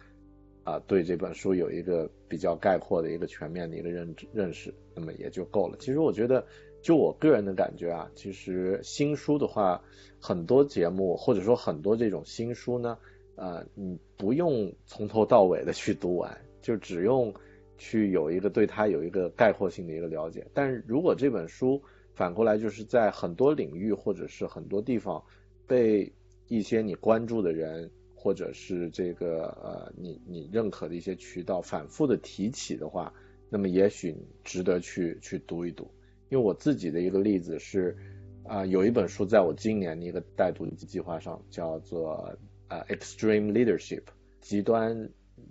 [0.65, 5.77] 啊对这本书有一个比较概括的一个全面的一个认知认识，那么也就够了。
[5.79, 6.45] 其实我觉得。
[6.83, 9.83] 就我个人的感觉啊，其实新书的话，
[10.21, 12.97] 很多节目或者说很多这种新书呢，
[13.35, 17.35] 呃，你不用从头到尾的去读完，就只用
[17.77, 20.47] 去有一个对它有一个概括性的一个了解。
[20.55, 21.83] 但是如果这本书
[22.17, 25.23] 反过来就是在很多领域或者是很多地方
[25.69, 26.13] 被
[26.49, 33.13] 一些你关注的人或者是这个呃你你认可的一些渠道反复的提起的话，
[33.51, 35.89] 那么也许值得去去读一读。
[36.29, 37.97] 因为我自己的一个例子是，
[38.43, 44.03] 啊，有一本书在我今年的一个带读计划上，叫做呃 Extreme Leadership，
[44.41, 45.09] 极端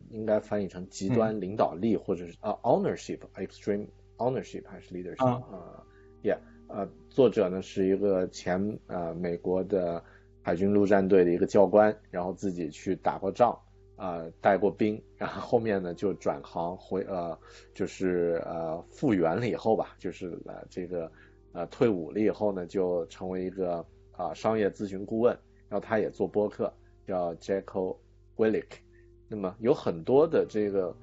[0.09, 5.85] 应该翻译成极端领导力，或者是啊 Ownership，Extreme Ownership 还是 Leadership 啊
[6.23, 10.03] ，Yeah，呃，作者呢是一个前呃美国的
[10.41, 13.57] 海军陆战队的一个教官，然后自己去打过仗。
[13.97, 17.39] 呃，带过兵，然后后面呢就转行回呃，
[17.73, 21.09] 就是呃复员了以后吧，就是呃这个
[21.53, 25.31] 呃退伍了以后呢，就成为一个啊商业咨询顾问，
[25.69, 26.73] 然后他也做播客，
[27.07, 27.95] 叫 Jacko
[28.35, 28.65] Willick。
[29.29, 30.93] 那么有很多的这个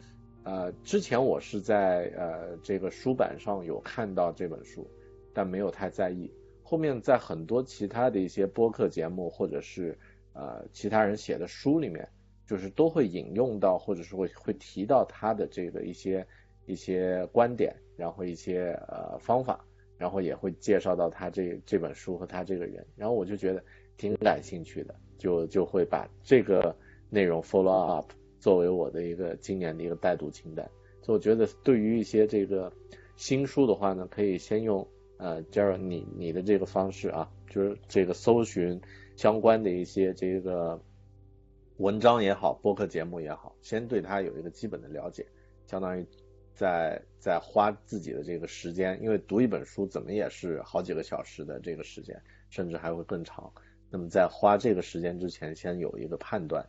[0.45, 4.87] 呃，之前我是在呃这个书版上有看到这本书，
[5.35, 6.31] 但没有太在意。
[6.63, 9.99] 后面在很多其他的一些播客节目或者是
[10.33, 12.09] 呃其他人写的书里面。
[12.45, 16.27] 就是都会引用到，或者是会会提到他的这个一些
[16.67, 19.65] 一些观点，然后一些呃方法，
[19.97, 23.65] 然后也会介绍到他这这本书和他这个人，然后我就觉得
[23.97, 26.77] 挺感兴趣的，就就会把这个
[27.09, 30.69] 内容 follow up 作为我的一个今年的一个带读清单。
[31.01, 32.71] 所以我觉得对于一些这个
[33.17, 34.87] 新书的话呢，可以先用
[35.23, 38.81] 呃 j e r 你你的这个方式啊，就是这个搜寻
[39.17, 40.83] 相关的一些这个。
[41.79, 45.27] 文章也好，播客节目也好，先对它有一个基本的了解，
[45.67, 46.07] 相当于
[46.55, 53.51] 在在花自己的这个时间，因为读一本书怎么也是好几个小时的这个时间，甚至还会更长。
[53.91, 56.65] 那么在花这个时间之前，先有一个判断，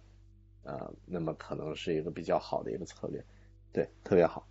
[0.63, 3.23] 呃，那么可能是一个比较好的一个策略，
[3.71, 4.47] 对，特别好。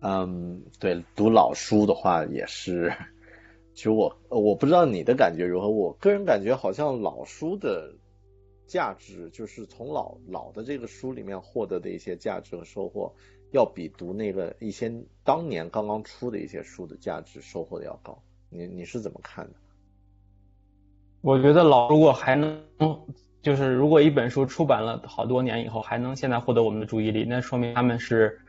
[0.00, 2.90] 嗯，对，读老书的话也是，
[3.80, 7.90] 其实我我不知道你的感觉如何，我个人感觉好像老书的。
[8.66, 13.12] 价值就是从老老的这个书里面获得的一些价值和收获，
[13.50, 14.92] 要比读那个一些
[15.24, 18.16] 当年刚刚出的一些书的价值收获的要高。
[18.48, 19.54] 你你是怎么看的？
[21.22, 22.62] 我觉得老如果还能，
[23.42, 28.40] 就是如果一本书出版了好多年以后还能现在获得我们的注意力，那说明他们是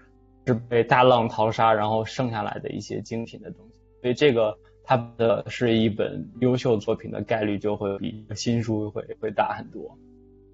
[0.46, 3.80] 是被大浪淘沙然后剩下来的一些精品的东西。
[4.02, 9.98] 所以这个它的是一本优秀作品的概率就会比新书会会大很多。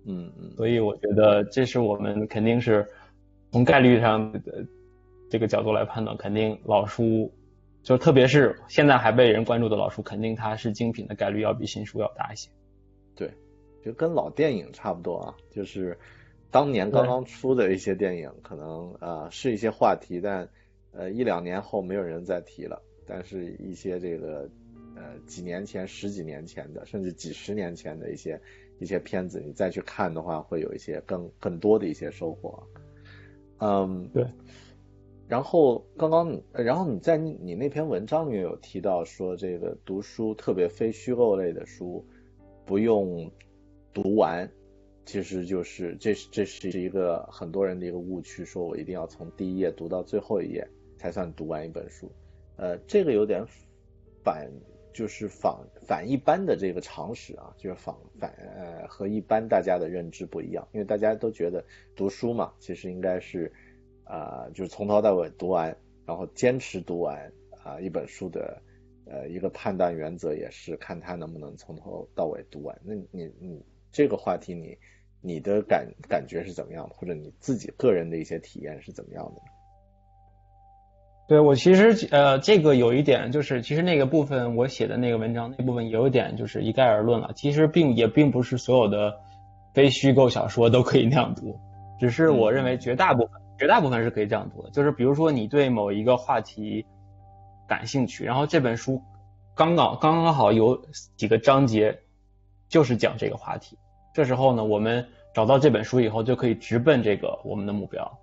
[0.06, 2.88] 嗯嗯，所以我觉得这是我们肯定是
[3.52, 4.66] 从概率上的
[5.30, 7.30] 这个角度来判断，肯定老书
[7.84, 12.50] 就特别是现在还被人关注的老书，肯定它是精品的概率要比新书要大一些。
[13.16, 13.30] 对，
[13.84, 15.98] 就跟老电影差不多啊，就是
[16.52, 20.48] 当年刚刚出的一些电影，可能呃是一些话题，但
[20.94, 24.50] 呃一两年后没有人再提了，但是一些这个
[24.96, 28.40] 呃几年前、十几年前的，甚至几十年前的一些。
[28.80, 32.62] 一些片子，你再去看的话，会有一些更更多的一些收获。
[33.58, 34.24] 嗯，对。
[35.28, 42.06] 然后刚刚，然后你在你那篇文章里面有提到说，这个读书特别非虚构类的书，
[42.68, 43.32] 不用
[43.92, 44.48] 读完，
[45.08, 50.68] 其实就是这是这是一个很多人的一个误区，说我一定要从第一页读到最后一页
[50.98, 52.12] 才算读完一本书。
[52.58, 53.46] 呃，这个有点
[54.24, 54.50] 反。
[54.94, 61.64] 就是反反一般的这个常识啊，就是反反呃和一般大家的认知不一样，因为大家都觉得
[61.96, 63.54] 读书嘛，其实应该是
[64.04, 67.32] 啊就是从头到尾读完，然后坚持读完
[67.64, 68.60] 啊一本书的
[69.06, 72.76] 呃一个判断原则也是看他能不能从头到尾读完。
[72.84, 74.76] 那你你这个话题你
[75.22, 79.42] 你的感感觉是怎么样的，或者你自己个人的一些体验是怎么样的？
[81.28, 87.32] 对我其实呃，这个有一点就是，其实那个部分我写的那个文章那部分有一点就是一概而论了。
[87.36, 89.14] 其实并也并不是所有的
[89.74, 91.60] 非虚构小说都可以那样读，
[92.00, 94.70] 只是我认为绝大部分绝大部分是可以这样读的。
[94.70, 96.86] 就是比如说你对某一个话题
[97.68, 99.02] 感兴趣，然后这本书
[99.54, 100.82] 刚刚刚刚好有
[101.18, 102.00] 几个章节
[102.70, 103.78] 就是讲这个话题，
[104.14, 108.18] 这时候呢，我们找到这本书以后就可以直奔这个我们的目标。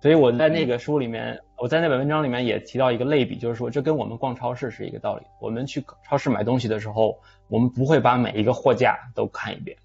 [0.00, 5.26] 所以我在那个书里面，我在那本文章里面也提到一个类比，就是说这跟我们逛超市是一个道理。
[5.40, 9.76] 我们去超市买东西的时候，我们不会把每一个货架都看一遍，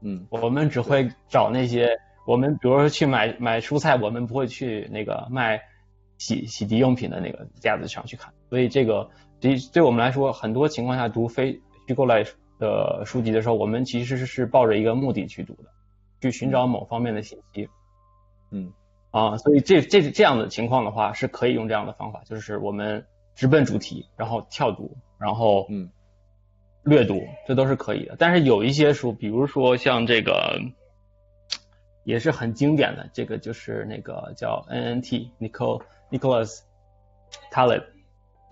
[0.00, 5.60] 嗯，我们只会找那些我们，比如说去买买蔬菜，我们不会去那个卖
[6.18, 8.32] 洗洗涤用品的那个架子上去看。
[8.48, 12.24] 所以这个对对我们来说，很多情况下读非虚构类
[12.60, 15.64] 的书籍的时候，我们其实是抱着一个目的去读的，
[16.20, 17.68] 去寻找某方面的信息，
[18.52, 18.72] 嗯。
[19.10, 23.04] 啊，所以这这这样的情况的话，是可以用这样的方法，就是我们
[23.34, 25.90] 直奔主题，然后跳读，然后嗯，
[26.84, 28.14] 略读，这都是可以的。
[28.16, 30.60] 但是有一些书，比如说像这个
[32.04, 35.32] 也是很经典的，这个就是那个叫 N.N.T.
[35.40, 35.82] Nicol
[36.12, 36.60] Nicholas
[37.52, 37.82] Taleb，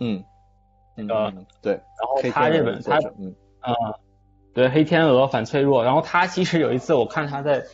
[0.00, 0.24] 嗯，
[0.96, 3.74] 那个嗯对，然后黑他这本他嗯啊、
[4.54, 7.64] 对黑天鹅反脆弱，然后他其实有一次我看他在。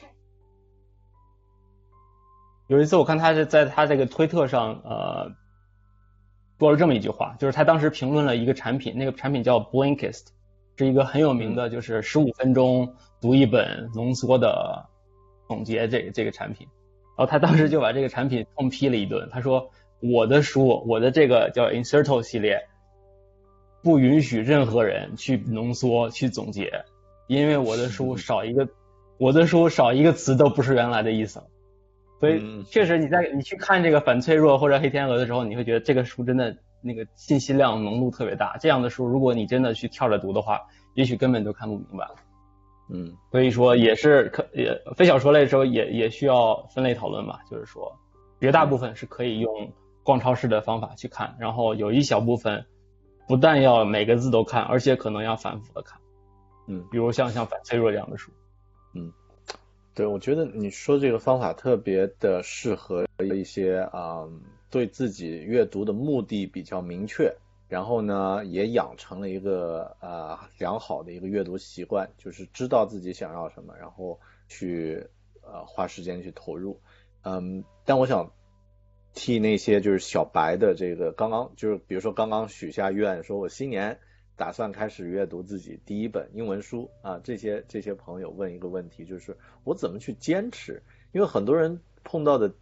[2.67, 5.33] 有一次我看他是在他这个推特上，呃，
[6.59, 10.29] 说了这么一句话，就是他当时评论了一个产品，那个产品叫 Blinkist，
[10.77, 14.87] 是一个很有名的，就是十五分钟读一本浓缩的
[15.47, 16.67] 总结这这个产品。
[17.17, 22.67] 然后他当时就把这个产品痛批了一顿，他说我的书，我的这个叫 Inserto 系列，
[23.83, 26.73] 不允许任何人去浓缩去总结，
[27.29, 28.67] 因为我的书少一个，
[29.19, 31.43] 我的书少一个词都不是原来的意思。
[32.21, 38.57] 所嗯以确实你在你去看这个反脆弱或者黑天鹅的时候，你会觉得这个书真的那个信息量浓度特别大。
[38.59, 40.61] 这样的书，如果你真的去跳着读的话，
[40.95, 42.07] 也许根本就看不明白。
[42.91, 47.91] 嗯所以说也是可也非小说类的时候也也需要分类讨论吧，就是说
[48.41, 52.67] 绝大部分是可以用逛超市的方法去看，然后有一小部分
[53.27, 55.99] 不但要每个字都看，而且可能要反复的看，
[56.69, 58.31] 嗯，比如像像反脆弱这样的书。
[59.95, 64.29] 对，我觉得你说这个方法特别的适合一些啊、
[64.69, 67.33] 对自己阅读的目的比较明确，
[67.69, 74.19] 然后呢，也养成了一个呃良好的一个阅读习惯，就是知道自己想要什么，然后
[74.49, 75.07] 去
[75.43, 76.81] 呃花时间去投入。
[77.23, 78.33] 嗯，但我想
[79.15, 84.01] 替那些就是小白的这个刚刚就是比如说刚刚许下愿，说我新年
[84.37, 90.83] 打算开始阅读自己第一本英文书啊，这些这些朋友问一个问题，就是我怎么去坚持？
[91.13, 92.53] 因为很多人碰到的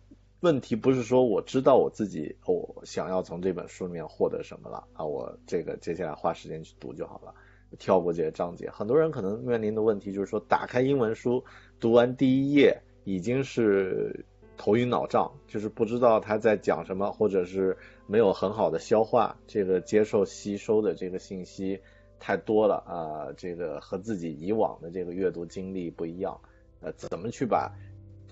[0.41, 7.35] 问题不是说我知道我自己我、想要从这本书里面获得什么了啊，我这个接下来花时间去读就好了，
[7.79, 8.68] 跳过这些章节。
[8.70, 11.43] 很多人可能面临的问题就是说，打开英文书
[11.81, 14.27] 读完第一页已经是
[14.62, 21.80] 头晕脑胀，就是不知道他在讲什么，或者是没有很好的消化这个接受吸收的这个信息
[22.20, 26.40] 太多了啊、这个和自己以往的这个阅读经历不一样，
[26.80, 27.72] 呃，怎么去把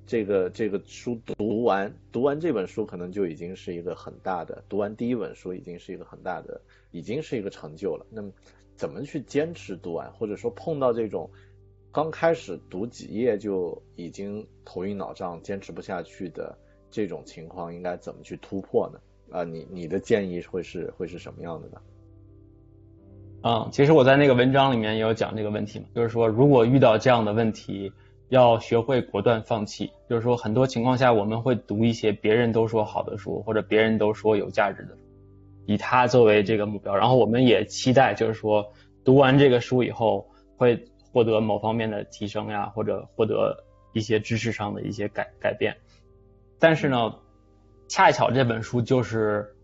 [0.06, 1.92] 这个这个书读完？
[2.12, 6.60] 读完这本书可能就已经是一个很大的，读完第一本书已经是一个很大的，
[6.92, 8.06] 已经是一个成就了。
[8.08, 8.30] 那么
[8.76, 11.28] 怎么去坚持读完，或者说碰到这种
[11.92, 16.56] 刚开始读几页就已经头晕脑胀、坚持不下去的
[16.90, 19.00] 这种情况，应该怎么去突破呢？
[19.32, 21.80] 啊、你你的建议会是会是什么样的呢？
[23.42, 27.92] 嗯，其实我在那个文章里面也有讲这个问题嘛，就是说如果遇到这样的问题，
[28.28, 29.90] 要学会果断放弃。
[30.08, 34.96] 就是说很多情况下我们会读一些别人都说好的书，或者别人都说有价值的，
[35.66, 38.72] 以它作为这个目标，然后我们也期待就是说
[39.04, 45.76] 读完这个书以后会获得某方面的提升呀，或者获得一些知识上的一些改改变。
[46.58, 47.14] 但是呢，
[47.88, 49.54] 恰巧这本书就是。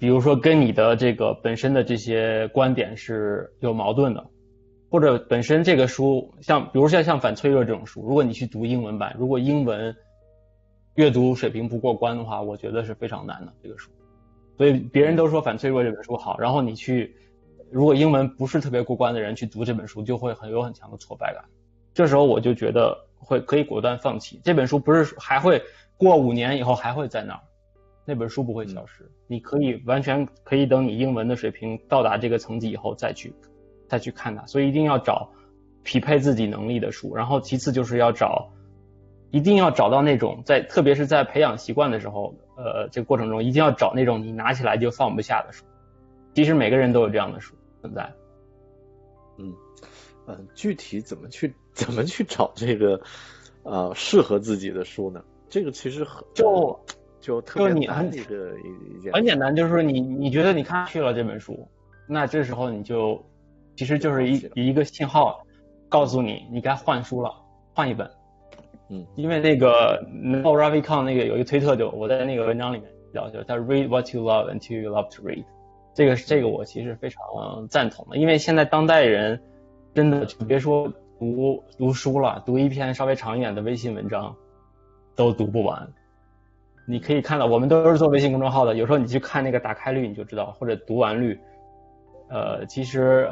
[0.00, 4.24] 比如说跟你的这个本身的这些观点是有矛盾的，
[4.88, 9.96] 或者本身这个书像，比如像像反脆弱这种书，如果你去读英文版，如果英文
[10.94, 13.90] 阅读水平不过关的话，我觉得是非常难的这个书。
[14.56, 17.16] 所以别人都说反脆弱这本书好，然后你去，
[17.70, 21.44] 如果英文不是特别过关的人去读这本书，就会很有很强的挫败感。
[21.94, 25.62] 这时候我就觉得会可以果断放弃这本书，不是还会
[25.96, 27.40] 过五年以后还会在那儿。
[28.04, 33.34] 那本书不会消失，你可以完全可以等你英文的水平到达这个层级以后再去
[33.86, 35.28] 再去看它，所以一定要找
[35.82, 38.48] 匹配自己能力的书，然后其次就是要找，
[39.30, 45.66] 一定要找到那种在特别是在培养习惯的时候，呃，这个过程中一定要找那种你拿起来就放不下的书。
[46.32, 48.12] 其实每个人都有这样的书存在。
[49.38, 49.54] 嗯，
[50.26, 53.00] 呃，具体怎么去怎么去找这个
[53.62, 55.22] 呃适合自己的书呢？
[55.48, 56.78] 这个其实很就
[57.20, 61.66] 就特别难的一个一一件很简单，就是说你你觉得你看去了这本书，
[62.06, 63.24] 那这时候你就
[63.76, 65.40] 其实就是一一个信号，
[65.88, 67.32] 告诉你你该换书了，
[67.72, 68.10] 换一本。
[68.90, 75.44] 嗯，因为那个 Noel Ravikant 那个有一个推特就我在那个文章里面聊，就是他 read what you love until you love to read，
[75.98, 77.20] 这个这个我其实非常
[77.68, 79.42] 赞同的，因为现在当代人
[79.92, 84.32] 真的别说读读书了，读一篇稍微长一点的微信文章
[85.16, 85.92] 都读不完。
[86.86, 91.36] 你可以看到，我们都是做微信公众号的，有时候你去看那个打开率，你就知道，或者读完率，
[92.30, 93.28] 呃，其实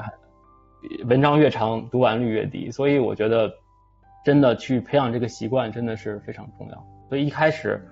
[1.05, 2.69] 文章越长，读完率越低。
[2.73, 3.49] 所以我觉得，
[4.25, 6.85] 真的去培养这个习惯真的是非常重要。
[7.09, 7.89] 所以一开始，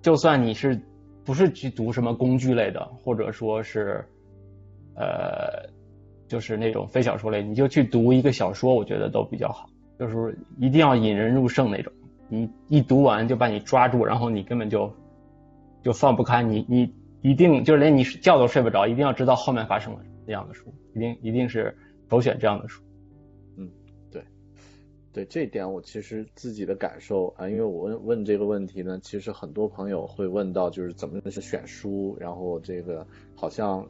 [0.00, 0.80] 就算你是
[1.28, 4.02] 不是去读什么工具类的，或者说是，
[4.94, 5.68] 呃，
[6.26, 9.68] 就是那种非小说类，你就去读一个小说，我觉得都比较好，
[9.98, 11.92] 就是一定要引人入胜那种。
[12.30, 14.90] 你一读完就把你抓住，然后你根本就
[15.82, 21.76] 就放不开，你你一定就是连你觉都睡不着，一定要知道后面发生了这样的书，一定一定是
[22.08, 22.82] 首选这样的书。
[25.12, 33.88] 对，这点我其实自己的感受啊，因为我问问这个问题呢，其实很多朋友会问到就是怎么去选书，然后这个好像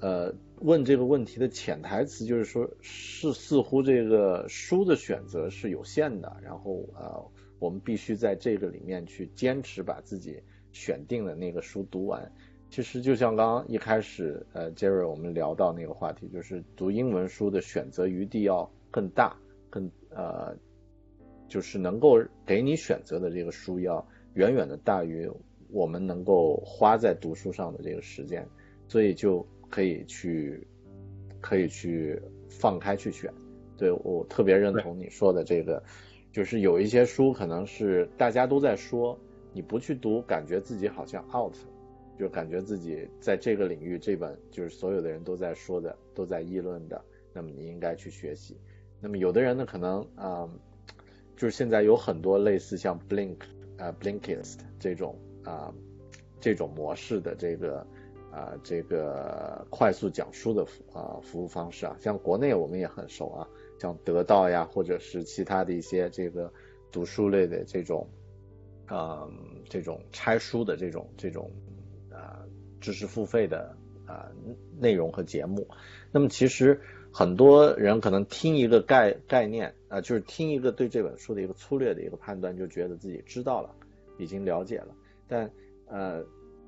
[0.00, 7.24] 呃问这个问题的潜台词就是说是似乎这个书的选择是有限的，然后呃。
[7.60, 10.42] 我们必须在这个里面去坚持把自己
[10.72, 12.32] 选定的那个书读完。
[12.70, 19.36] 其实就像刚刚一开始，呃，Jerry 我们聊到那个话题，就是读英文书的选择余地要更大，
[19.68, 20.56] 更呃，
[21.48, 25.30] 就是能够给你选择的这个书要远远的大于
[25.70, 28.46] 我们能够花在读书上的这个时间，
[28.88, 30.66] 所以就可以去
[31.40, 33.32] 可以去放开去选。
[33.76, 35.82] 对我特别认同你说的这个。
[36.32, 39.18] 就是有一些书可能是大家都在说，
[39.52, 41.56] 你不去读，感觉自己好像 out，
[42.16, 48.56] 就感觉自己在这个领域这本就是所有的人都在说的，都在议论的，那么你应该去学习。
[49.00, 50.48] 那么有的人呢，可能啊，
[51.36, 53.38] 就是现在有很多类似像 Blink
[53.78, 55.72] 啊 Blinkist 这种啊
[56.40, 57.86] 这种模式的这个
[58.30, 63.48] 啊这个快速讲书的服啊服务方式啊，像国内我们也很熟啊。
[63.80, 66.52] 像得到呀，或者是其他的一些这个
[66.92, 68.06] 读书类的这种，
[68.90, 69.32] 嗯，
[69.70, 71.50] 这种拆书的这种这种
[72.12, 72.44] 啊
[72.78, 73.74] 知识付费的
[74.04, 74.30] 啊
[74.78, 75.66] 内容和节目。
[76.12, 76.78] 那么其实
[77.12, 83.70] 很多人可能听一个概概念啊，就是听一个对这本书的一个粗略的一个判断，就觉得自己知道了，
[84.18, 84.94] 已经了解了。
[85.28, 85.50] 但
[85.86, 86.24] 呃，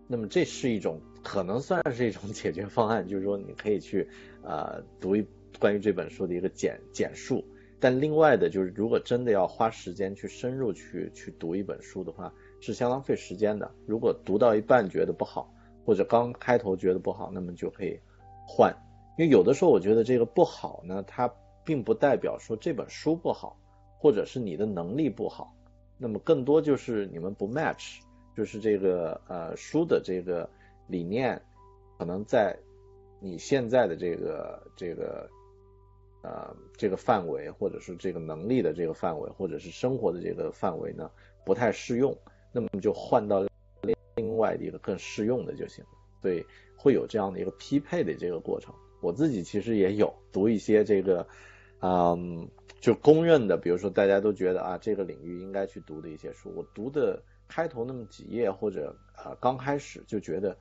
[0.07, 4.09] 那么这是一种可能算是一种解决方案，就是说你可以去
[4.43, 5.27] 啊读一。
[5.61, 7.45] 关于这本书的一个简简述，
[7.79, 13.71] 但另外的就是，如果真的要花时间去深入去去读一本书的话，是相当费时间的。
[13.87, 15.53] 如果读到一半觉得不好，
[15.85, 18.01] 或者刚开头觉得不好，那么就可以
[18.49, 18.75] 换。
[19.17, 21.33] 因为有的时候我觉得这个不好呢，它
[21.65, 23.57] 并不代表说这本书不好，
[23.99, 25.55] 或者是你的能力不好，
[25.99, 28.01] 那么更多就是你们不 match，
[28.37, 30.49] 就是这个呃书的这个
[30.89, 31.41] 理念，
[31.99, 32.59] 可能在
[33.21, 35.29] 你现在的这个这个。
[36.25, 41.11] 呃，这个范围，或者是这个能力的这个范围，或者是生活的这个范围呢，
[41.45, 42.17] 不太适用，
[42.53, 43.45] 那么就换到
[44.15, 45.91] 另外的一个更适用的就行了。
[46.21, 46.47] 所以
[46.79, 48.73] 会有这样的一个匹配的这个过程。
[49.03, 51.27] 我自己其实也有读一些这个，
[51.81, 52.49] 嗯，
[52.81, 60.57] 就公认的，比如说大家都觉得啊，这个领域应该去读的一些书，我读的开头那么几页或者啊刚开始就觉得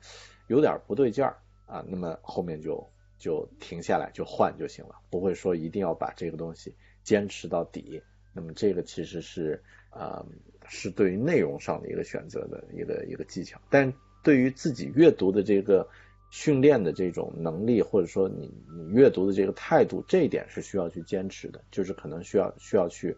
[0.48, 2.86] 有点不对劲儿啊，那么后面就。
[3.22, 6.74] 就停下来就换就行了，不会说一定要把这个东西
[7.04, 8.02] 坚持到底。
[8.32, 10.26] 那么这个其实是啊，
[10.66, 13.60] 是对于内容上的一个选择的一个一个技巧。
[13.70, 15.88] 但对于自己阅读的这个
[16.32, 23.14] 训练的这种能力，或者说你你阅读的这个态度，这一点是需要去坚持的，就是可能需要需要去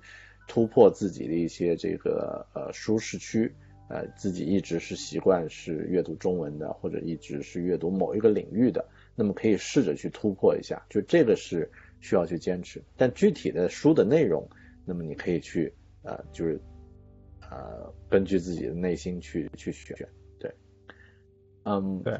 [0.48, 3.54] 突破自己的一些这个呃舒适区，
[3.88, 8.84] 呃自己一直是习惯是阅读中文的，或者一直是阅读某一个领域的。
[9.14, 12.82] 那么可以试着去突破一下，就这个是需要去坚持。
[12.96, 14.44] 但具体的书的内容，
[14.84, 16.60] 那么你可以去呃，就是
[17.48, 19.96] 呃，根据自己的内心去去选。
[20.40, 20.52] 对，
[21.62, 22.18] 嗯，对。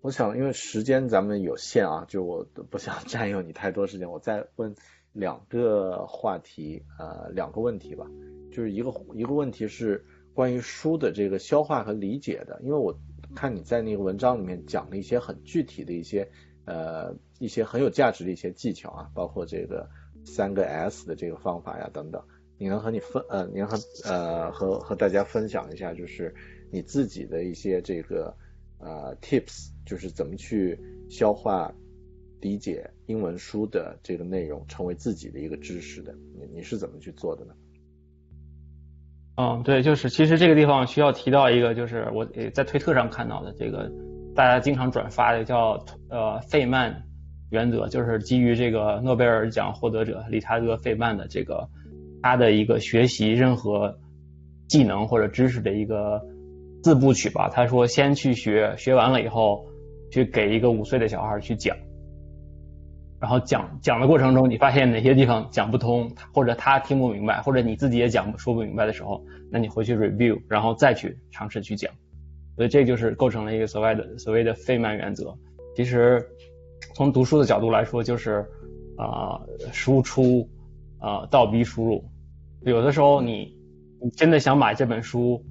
[0.00, 4.74] 我想，因为时间咱们有限啊，就我不想占用你太多时间，我再问
[5.12, 8.06] 两个话题，呃，两个问题吧。
[8.52, 12.98] 就是一个一个问题是关于书的这个消化和理解的，因为我。
[13.34, 16.30] 看你在那个文章里面讲了一些很具体的一些，
[16.64, 19.90] 呃，一些很有价值的一些技巧啊，包括这个
[20.24, 22.22] 三个 S 的这个方法呀等等，
[22.56, 26.34] 你能和你分呃，你能和呃和和大家分享一下，就是
[26.70, 28.34] 你自己的一些这个
[28.78, 30.78] 呃 tips，就是怎么去
[31.08, 31.72] 消化
[32.40, 37.54] 理解英文书的这个内容，成为自己的一个知识的，你你是怎么去做的呢？
[39.38, 43.90] 嗯，对，就是其实这个地方需要提到一个，就是我在推特上看到的这个
[44.34, 47.02] 大家经常转发的叫呃费曼
[47.50, 51.68] 原则，就是基于这个诺贝尔奖获得者理查德费曼的这个
[52.22, 53.98] 他的一个学习任何
[54.68, 56.20] 技能或者知识的一个
[56.82, 57.50] 四部曲吧。
[57.50, 59.66] 他说先去学，学完了以后
[60.10, 61.76] 去给一个五岁的小孩去讲。
[63.18, 71.90] 然后讲讲的过程中，你发现哪些地方讲不通，或者他听不明白，或者你自己也讲说不明白的时候，那你回去 review，然后再去尝试去讲。
[72.56, 75.34] 所以这就是构成了一个所谓的所谓的费曼原则。
[75.74, 76.24] 其实
[76.94, 78.46] 从读书的角度来说，就是
[78.96, 79.40] 啊
[79.72, 80.46] 输出
[80.98, 82.04] 啊倒逼输入。
[82.62, 83.56] 有的时候你
[84.02, 85.42] 你真的想把这本书，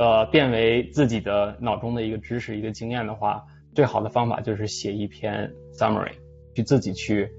[0.00, 3.44] 呃，变为自己的脑中的一个知识、一个经验的话，
[3.74, 6.12] 最好的方法就是写一篇 summary，
[6.54, 7.30] 去自己去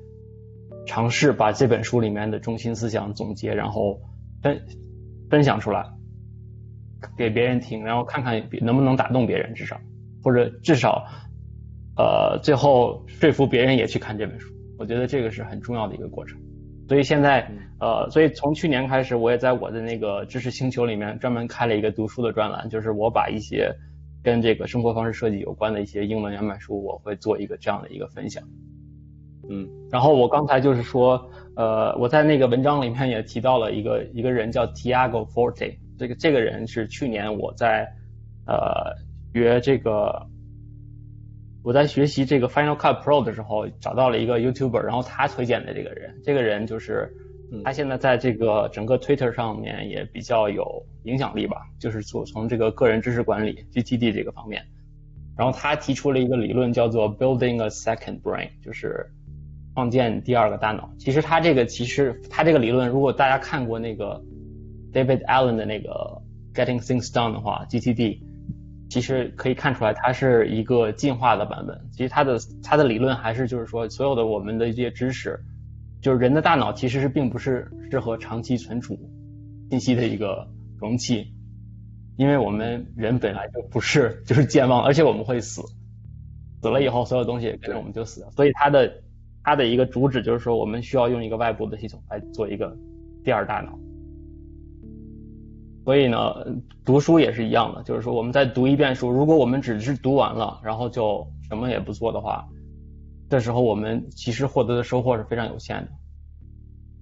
[0.85, 3.99] 尝试把这本书里面的中心思想总结，然后
[4.43, 4.61] 分
[5.27, 5.83] 分享出来，
[7.17, 9.81] 给别人听，然后看看能不能打动别人，至少
[10.23, 11.03] 或者至少，
[11.97, 14.53] 呃，最后说服别人也去看这本书。
[14.77, 16.39] 我觉得这个是很重要的一个过程。
[16.91, 23.73] 所以现在，呃，所以从去年开始，我也在我的那个知识星球里面专门开了一个读书的专栏，就是我把一些
[24.21, 28.43] 跟这个生活方式设计有关的一些英文原版书，我会做一个这样的一个分享。
[29.49, 37.87] 嗯，然后我刚才就是说，呃，我在那个文章里面也提到了一个一个人叫 Tiago Forte，这个这个人是去年我在
[38.45, 38.93] 呃
[39.31, 40.27] 约这个。
[41.63, 47.13] 我在学习这个 Final Cut Pro 的时候，找到了一个 YouTuber，然后他推荐的这个人，这个人就是
[47.63, 54.65] 他现在在这个整个 Twitter 上面也比较有影响力吧，就是从从这个个人知识管理 GTD 这个方面，
[55.37, 59.05] 然后他提出了一个理论叫做 Building a Second Brain，就是
[59.75, 60.91] 创建第二个大脑。
[60.97, 64.19] 其实他这个其实他这个理论，如果大家看过那个
[64.91, 66.19] David Allen 的那个
[66.55, 68.30] Getting Things Done 的话，GTD。
[68.91, 71.79] 其实可以看出来，它是一个进化的版本。
[71.93, 75.39] 其实它的它的理论还是就是说，所有的我们的一些知识，
[76.01, 78.99] 就是人的大脑其实是并不是适合长期存储
[79.69, 80.45] 信息的一个
[80.77, 81.33] 容器，
[82.17, 85.61] 因为我们人本来就不是 就是健忘，而且我们会死，
[86.61, 88.31] 死了以后所有东西跟着我们就死了。
[88.31, 88.91] 所以它的
[89.41, 92.75] 它的一个主旨就是说，我们需要用一个外部的系统来做一个
[93.23, 93.79] 第二大脑。
[95.83, 96.17] 所以呢，
[96.85, 102.47] 读书也是一样的，就是说我们在读一遍书，如果我们只是读完了，然后就什么也不做的话，
[103.29, 105.91] 这时候我们其实获得的收获是非常有限的。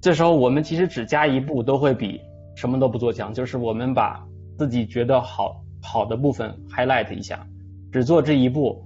[0.02, 2.22] 这时候我们其实只加一步都会比
[2.56, 4.26] 什么都不做强，就是我们把
[4.58, 7.46] 自己觉得好好的部分 highlight 一下，
[7.92, 8.82] 只做这一步，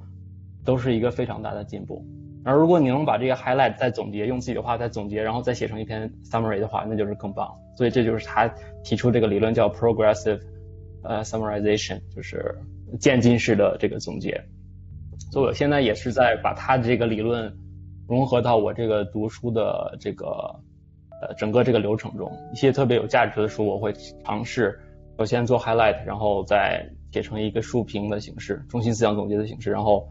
[0.65, 2.03] 都是一个非常大的进步。
[2.45, 7.49] 而如果你能把这个 highlight 再总结，用自己的话再总结，然后再写成一篇 summary 的话，那就是更棒。
[7.77, 8.47] 所以这就是他
[8.83, 10.39] 提出这个理论叫 progressive，
[11.03, 12.53] 呃 summarization，就是
[12.99, 14.43] 渐进式的这个总结。
[15.31, 17.51] 所以我现在也是在把他的这个理论
[18.07, 20.27] 融合到我这个读书的这个
[21.21, 22.31] 呃整个这个流程中。
[22.51, 23.93] 一些特别有价值的书，我会
[24.25, 24.79] 尝试
[25.17, 30.07] 首先做 highlight，然后再写成一个书评的形式，中心思想总结的形式，然后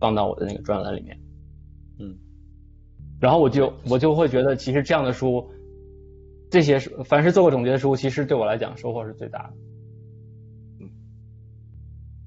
[0.00, 1.16] 放到我的那个专栏里面。
[1.98, 2.18] 嗯，
[3.20, 5.48] 然后我就我就会觉得，其实这样的书，
[6.50, 9.54] 这些书，凡是做过总结的书，其实对我来讲收获是最大的。
[10.80, 10.90] 嗯，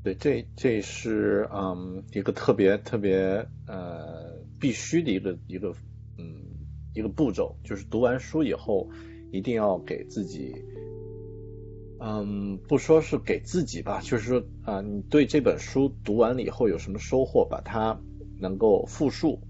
[0.04, 5.74] 对，这这是嗯一个特别特别呃必须的一个一个
[6.18, 6.26] 嗯
[6.94, 8.90] 一个步骤，就是读完书以后
[9.32, 10.56] 一定要给自己，
[12.00, 18.00] 嗯，不说是给自己吧，就是说啊，你对这本书读完了以后有什么收获，把它
[18.40, 19.42] 能够复述。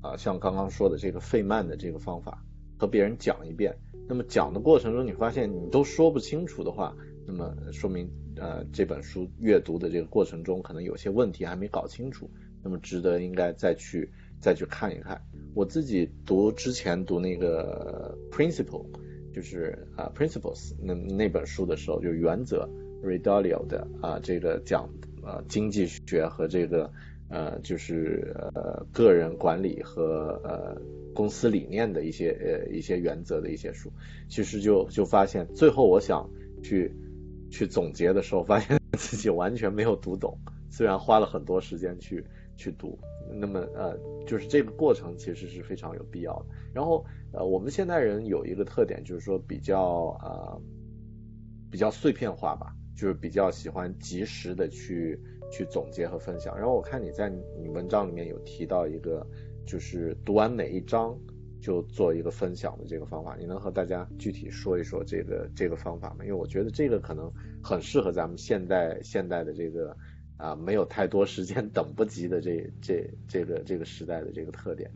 [0.00, 2.42] 啊，像刚刚说的这个费曼的这个方法，
[2.78, 3.76] 和别人讲一遍。
[4.08, 6.96] 那么讲的过程中，你发现你都说不清楚的话，
[7.26, 12.28] 那么说明呃这本书阅读的这个过程中，可能有些问题还没搞清楚。
[12.62, 15.20] 那么值得应该再去再去看一看。
[15.54, 18.86] 我自己读之前读那个 Principle，
[19.32, 22.68] 就是啊 Principles 那那本书的时候，就原则
[23.04, 24.88] Redalio 的啊这个讲
[25.22, 26.90] 啊经济学和这个。
[27.30, 30.76] 呃，就是呃个人管理和呃
[31.14, 33.88] 公司理念的一些呃一些原则的一些书，
[34.28, 36.28] 其实就就发现最后我想
[36.60, 36.92] 去
[37.48, 40.36] 去总结的时候，发现 自己完全没有读懂，
[40.70, 42.24] 虽然花了很多时间去
[42.56, 42.98] 去读，
[43.32, 46.46] 那么呃就是这个过程其实是非常有必要的。
[46.74, 50.60] 然后呃我们现代人有一个特点，就是说比较呃
[51.70, 55.16] 比较碎片化吧，就是比较喜欢及时的去。
[55.50, 56.56] 去总结和分享。
[56.56, 57.28] 然后我看你在
[57.58, 59.26] 你文章里面有提到一个，
[59.66, 61.18] 就是读完每一章
[61.60, 63.36] 就做一个分享的这个方法。
[63.38, 66.24] 你能和大家具体说一说这个这个方法吗？
[66.24, 67.30] 因为我觉得这个可能
[67.62, 69.96] 很适合咱们现代现代的这个
[70.36, 74.90] 啊没有太多时间 等不及的这这这个这个时代的这个特点。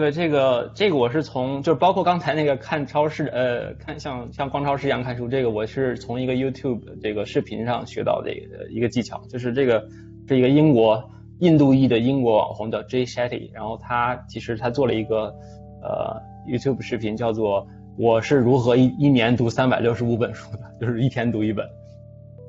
[0.00, 8.32] 对这个，这个我是从，就是包括刚才那个看超市，呃，看像像逛超市一样看书，这个我是从一个 YouTube 这个视频上学到的
[8.70, 9.86] 一个技巧，就是这个
[10.26, 15.34] 是一个英国印度裔的英国网红叫 Jay Shetty，然后他其实他做了一个
[15.82, 16.16] 呃
[16.48, 21.66] YouTube 视频，叫做我是如何一一年读三百六十五本书的，就是一天读一本，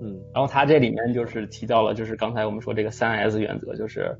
[0.01, 4.17] 嗯，然后他这里面就是提到了，就是刚才我们说这个三 S 原则，就是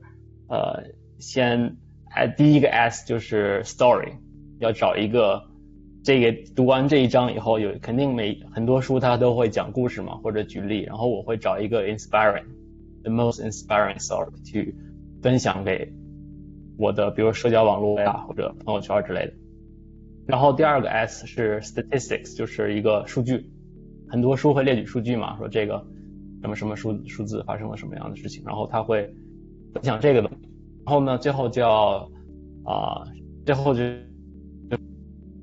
[0.49, 0.83] 呃
[1.17, 1.77] 先。
[2.13, 4.11] 哎，第一个 S 就是 story，
[4.59, 5.41] 要找一个
[6.03, 14.75] 这个读完这一章以后，有肯定每很多书它都会讲故事嘛，或者举例，然后我会找一个 inspiring，the most inspiring story 去
[15.21, 15.93] 分享给
[16.77, 19.33] 我的，比如社交网络呀或者朋友圈之类的。
[20.27, 23.49] 然后第二个 S 是 statistics，就是一个数据，
[24.09, 25.81] 很多书会列举数据嘛，说这个
[26.41, 29.03] 什么什么数数字发生了什么样的事情，然后他会
[29.73, 30.29] 分享这个的。
[30.85, 32.09] 然后呢，最后就要
[32.65, 33.03] 啊，
[33.45, 33.81] 最后就。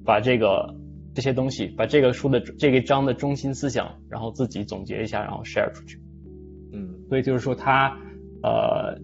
[0.05, 0.75] 把这个
[1.15, 6.01] 这些东西，把这个书的这个章的中心思想，然后自己总结一下，然后 share 出去。
[6.73, 7.95] 嗯，所以就是说他
[8.43, 8.99] 呃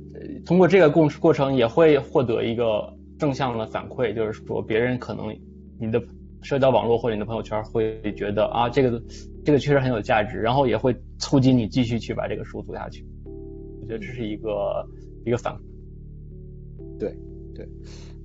[0.46, 5.26] 通过这个过过程也会获得一个正向的反馈，就是说别人可能
[5.78, 6.02] 你的
[6.40, 9.02] 社交网络或者你的朋友圈会觉得啊这个
[9.44, 13.06] 这个确实很有价值，然后也会促进你继续去把这个书读下去。
[13.26, 14.88] 我觉得这是一个
[15.26, 15.54] 一个反
[16.98, 17.16] 对
[17.54, 17.68] 对。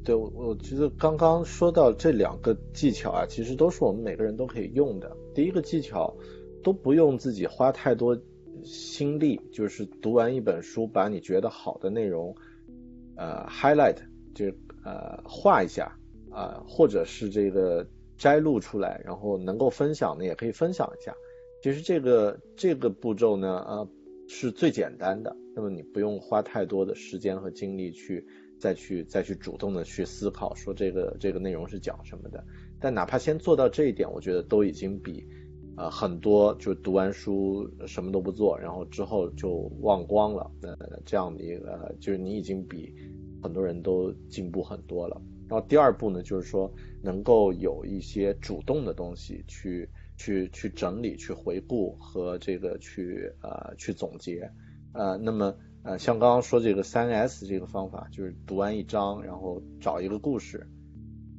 [0.01, 5.15] 对，我我觉得刚刚说到这两个技巧啊，其实都是我们每个人都可以用的。
[5.35, 6.15] 第一个技巧，
[6.63, 8.17] 都不用自己花太多
[8.63, 12.33] 心力，就是读完一本书，把你觉得好的内容，
[13.17, 13.97] 呃，highlight，
[14.33, 14.45] 就
[14.83, 15.95] 呃画一下
[16.31, 17.85] 啊，或者是这个
[18.17, 21.13] 摘录出来，然后能够分享的也可以分享一下。
[21.61, 23.87] 其实这个这个步骤呢，呃，
[24.27, 28.25] 是最简单的，那么你不用花太多的时间和精力去。
[28.59, 32.43] 再去再去主动的去思考，说这个这个内容是讲什么的。
[32.79, 35.25] 但哪怕先做到这一点，我觉得都已经比，
[35.77, 42.93] 呃，很多就读完书什么都不做，然后之后就忘光了，呃，这样的一个，就是你已经比
[43.41, 45.21] 很多人都进步很多了。
[45.47, 54.51] 然后第二步呢，就是说能够有一些主动的东西去去去整理、去回顾和这个去呃去总结，
[54.93, 55.55] 呃，那么。
[55.81, 60.67] 呃，像刚刚说这个三 S 这个方法，就是读完一章，然后找一个故事，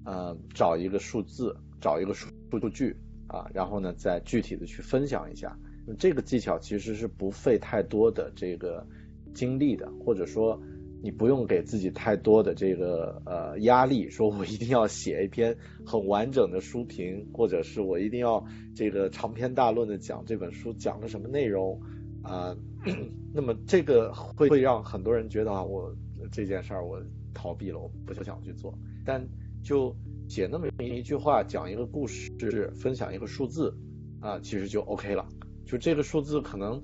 [0.04, 5.56] 呃，找一个数字，找一个数数据啊，然后呢，再具体的去分享一下。
[5.98, 8.86] 这个技巧其实是不费太多的这个
[9.34, 10.58] 精力的，或者说
[11.02, 18.42] 你不用给自己太多的这个呃压力，说我一定要写一篇很完整的书评，或者是我一定要
[18.74, 21.78] 这个长篇大论的讲这本书讲了什么内容
[22.22, 22.56] 啊。
[23.32, 25.94] 那么这个会会让很多人觉得啊，我
[26.32, 27.02] 这件事儿我
[27.34, 28.76] 逃避了，我不想去做。
[29.04, 29.26] 但
[29.62, 29.94] 就
[30.28, 32.30] 写那么一句话，讲一个故事，
[32.74, 33.76] 分享一个数字
[34.20, 35.26] 啊，其实就 OK 了。
[35.66, 36.80] 就这个数字可能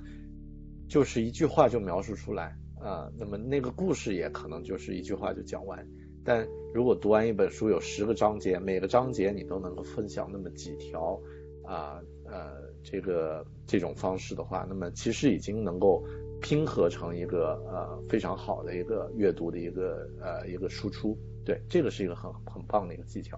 [0.88, 5.86] 就是一句话就描述出来啊，那么那个故事也可能就是一句话就讲完。
[6.24, 11.20] 但如果读完一本书有十个章节，每个章节你都能够分享那么几条
[11.64, 12.00] 啊
[12.30, 12.66] 呃。
[12.88, 16.04] 这个这种方式的话，那么其实已经能够
[16.40, 21.18] 拼合成一个呃非常好的一个阅读的一个呃一个输出。
[21.44, 23.36] 对，这个是一个很很棒的一个技巧。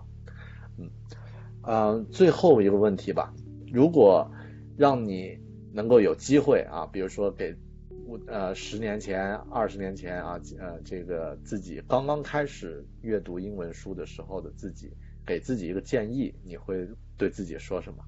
[0.76, 0.90] 嗯，
[1.62, 3.32] 呃，最后一个问题吧，
[3.72, 4.30] 如果
[4.76, 5.38] 让你
[5.72, 7.56] 能够有机会啊，比如说给
[8.26, 14.92] 呃十年前、二十年前啊，呃这个自己刚刚开始阅读英文书的时候的自己，
[15.24, 16.86] 给自己一个建议，你会
[17.16, 18.04] 对自己说什么？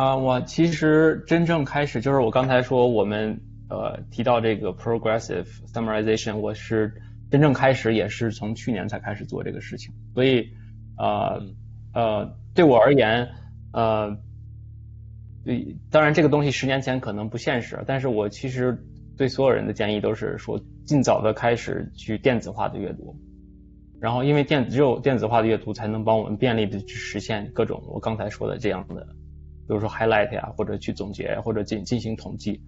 [0.00, 3.38] 啊，我其实真正开始就是我刚才说我们
[3.68, 6.90] 呃提到这个 progressive summarization，我是
[7.30, 10.48] 真正开始也是从去年才开始做这个事情，所以
[10.96, 11.38] 呃
[11.92, 13.28] 呃对我而言
[13.74, 14.16] 呃，
[15.44, 18.82] 对，当然这个东西十年前可能不现实，但是我其实
[19.18, 23.14] 对所有人的建议都是说尽早的开始去电子化的阅读，
[24.00, 29.06] 然后因为电只有电子化的阅读才能帮我们便利的去实现各种我刚才说的这样的。
[29.70, 32.60] 比如说 highlight 呀，或者去总结，或者进进行统计。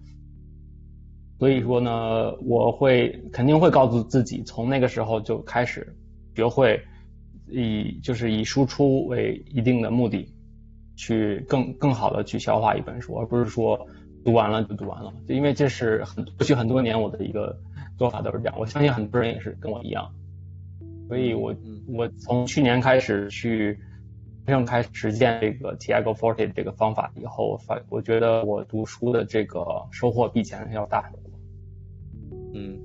[1.36, 5.92] 所以说呢，我会肯定会告诉自己，从那个时候就开始
[6.36, 6.80] 学会
[7.48, 10.32] 以就是以输出为一定的目的，
[10.94, 13.84] 去更更好的去消化一本书，而不是说
[14.24, 15.12] 读完了就读完了。
[15.26, 17.58] 就因为这是很过去很多年我的一个
[17.98, 20.08] 做法都是这样，我相信很多人也是跟我一样。
[21.08, 21.52] 所以我
[21.88, 23.76] 我从去年开始去。
[24.44, 31.30] 真正开始实践这个 Tiago Forte 这个方法以后，发我觉得我读书的这个收获比以前要大很多。
[32.54, 32.80] 嗯，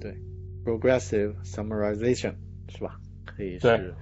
[0.00, 0.16] 对
[0.64, 2.34] ，Progressive Summarization
[2.68, 3.00] 是吧？
[3.24, 3.94] 可以是，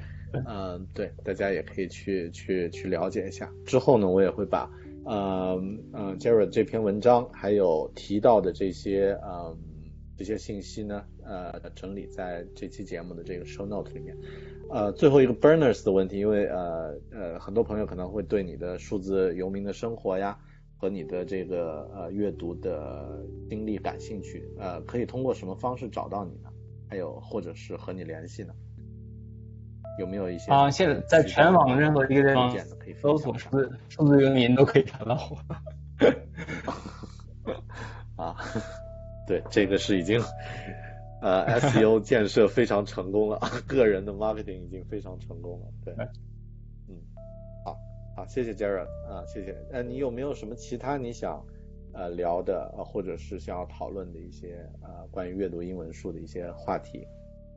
[0.46, 3.52] 嗯，对，大家也可以去去去了解一下。
[3.66, 4.70] 之后呢，我也会把
[5.04, 5.62] 呃
[5.92, 9.56] 呃 Jared 这篇文章还有提到的这些嗯
[10.16, 14.16] 这些信息呢呃整理在这期节目的这个 Show Note 里面。
[14.68, 20.38] 呃，最后一个 burners 的问题，因为呃呃，很多朋友可能会对你的数字游民的生活呀，
[20.76, 26.50] 和你的这个呃阅读的经历感兴趣，呃，可以通过什么方式找到你呢？
[26.88, 28.52] 还有或者是和你联系呢？
[29.98, 30.70] 有没有一些啊？
[30.70, 32.56] 现在在全网任何一个地方
[33.00, 35.36] 搜索数字数字游民都可以找到我。
[38.22, 38.36] 啊，
[39.26, 40.20] 对，这个是已经
[41.20, 45.66] 呃 SEO 建设非常成功了，个人的 marketing 已经非常成功了。
[45.84, 45.94] 对，
[46.88, 46.96] 嗯，
[47.64, 47.76] 好，
[48.16, 49.54] 好，谢谢 Jared 啊，谢谢。
[49.72, 51.44] 呃，你有没有什么其他你想
[51.92, 57.06] 呃聊的，或者是想要讨论的一些呃关于阅读英文书的一些话题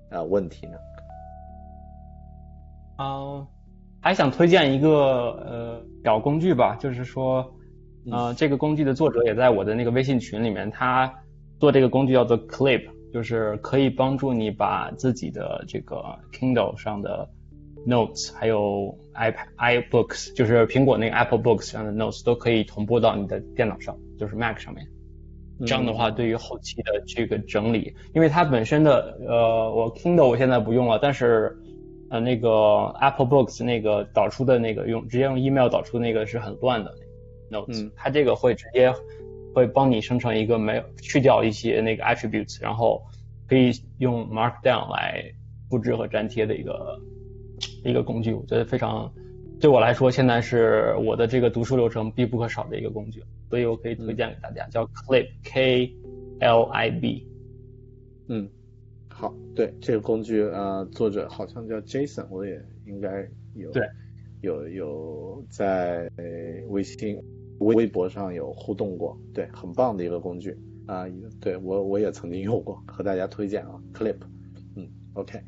[0.09, 0.77] 啊问题呢？
[2.97, 3.47] 啊，
[4.01, 7.51] 还想推荐一个呃小工具吧，就是说，
[8.11, 11.11] 呃，这个工具的作者也在我的那个微信群里面，他
[11.59, 16.03] 做这个工具叫做 Clip，就是可以帮助你把自己的这个
[16.33, 17.29] Kindle 上的
[17.87, 24.85] Notes，还有 iPad、iBooks，就是苹果那个 Apple Books 上的 Notes 都可以同步到你的电脑上，就是 Mac 上面。
[25.65, 31.57] 这样的话，对于后期的这个整理，因为它本身的呃，我 Kindle 我现在不用了，但是。
[32.09, 36.93] 呃，那个 Apple Books 那个导出的那个用直接用 email 导出那个是很乱的
[37.49, 38.93] notes，它这个会直接
[39.53, 43.01] 会帮你生成一个没有去掉一些那个 attributes，然后
[43.47, 45.33] 可以用 Markdown 来
[45.69, 46.99] 复制和粘贴的一个
[47.83, 49.11] 一个工具，我觉得非常
[49.59, 55.93] 对我来说现在是我的这个读书流程必不可少的一个工具，所以我可以推荐给大家，叫 Clip K
[56.39, 57.27] L I B，
[58.27, 58.49] 嗯。
[59.15, 63.83] 好，对这个工具，呃，作者好像叫 Jason，我也应该有对。
[64.41, 66.09] 有有在
[66.67, 67.17] 微信、
[67.59, 71.05] 微博上有互动过，对，很棒的一个工具啊，
[71.39, 74.17] 对我我也曾经用过，和大家推荐啊， Clip，
[74.75, 75.39] 嗯，OK，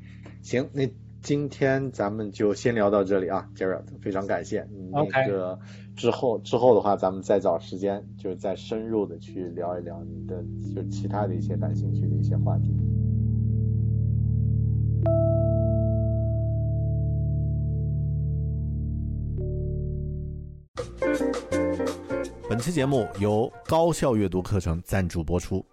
[0.42, 0.88] 行，那
[1.22, 5.60] 今天咱们就先聊到这里啊，Jared，非常感谢，那个
[5.96, 10.44] 之后之后的话，咱们再找时间，就是再深入的去聊一聊你的
[10.76, 12.72] 就其他的一些感兴趣的一些话题。
[22.66, 25.64] 期节目由高效阅读课程赞助播出。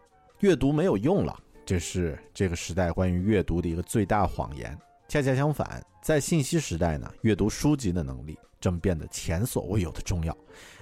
[0.40, 1.34] 阅读没有用了，
[1.64, 4.78] 这是这个时代关于阅读的一个最大谎言。
[5.08, 10.36] 恰恰相反，在信息时代呢，阅读书籍的能力正变得前所未有的重要。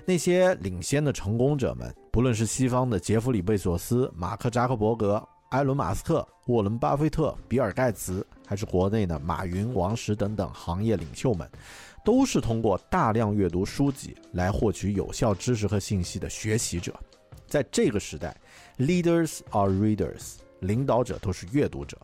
[0.05, 11.49] 那些领先的成功者们，不论是西方的杰弗里·贝索斯、马克·扎克伯格、埃伦·马斯克、沃伦·巴菲特、比尔·盖茨，还是国内的马云、王石等等行业领袖们。
[12.05, 16.95] 都是通过大量阅读书籍来获取有效知识和信息的学习者。
[17.47, 18.37] 在这个时代
[18.79, 21.99] ，leaders are readers，领导者都是阅读者。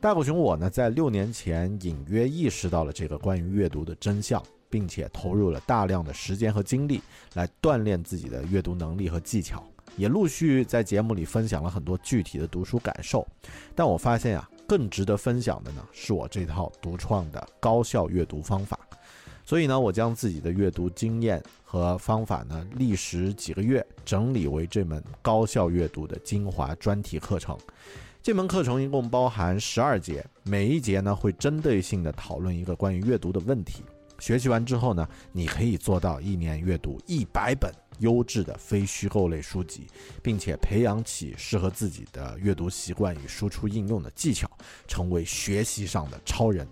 [0.00, 7.02] 大狗熊我呢，在六年前隐约意识到了这个关于阅读的真相，并且投入了大量的时间和精力
[7.34, 9.62] 来锻炼自己的阅读能力和技巧，
[9.96, 13.26] 也陆续在节目里分享了很多具体的读书感受。
[13.74, 18.78] 但我发现啊，更值得分享的呢，是我这套独创的高效阅读方法。
[19.50, 27.58] 所以呢，我将自己的阅读经验和方法呢，历时几个月整理为这门高效阅读的精华专题课程。
[28.22, 33.82] 这门课程一共包含十二节，每一节呢会针对性的讨论一个关于阅读的问题。
[34.20, 39.88] 学习完之后呢，你可以做到一年阅读一百本优质的非虚构类书籍，
[40.22, 44.48] 并且培养起适合自己的阅读习惯与输出应用的技巧，
[44.86, 46.64] 成为学习上的超人。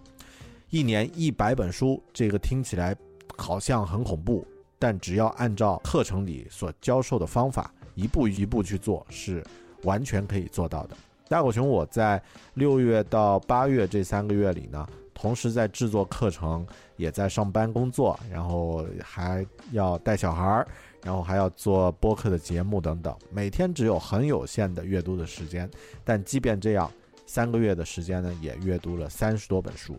[0.71, 2.95] 一年一百本书，这个听起来
[3.39, 4.47] 好像很恐怖，
[4.79, 9.43] 但只要按照课程里所教授的方法，一步一步去做，是
[9.85, 10.95] 完全可以做到的。
[11.27, 16.67] 大狗熊，我在六月到八月这三个月里呢，同时在制作课程，
[16.99, 20.69] 也在上班工作，然后还要带小孩儿，
[21.03, 25.67] 然后还要做播客的节目等等，每天只有很有限的阅读的时间，
[26.05, 26.91] 但即便这样，
[27.27, 29.99] 三个月的时间呢，也阅读了三十多本书。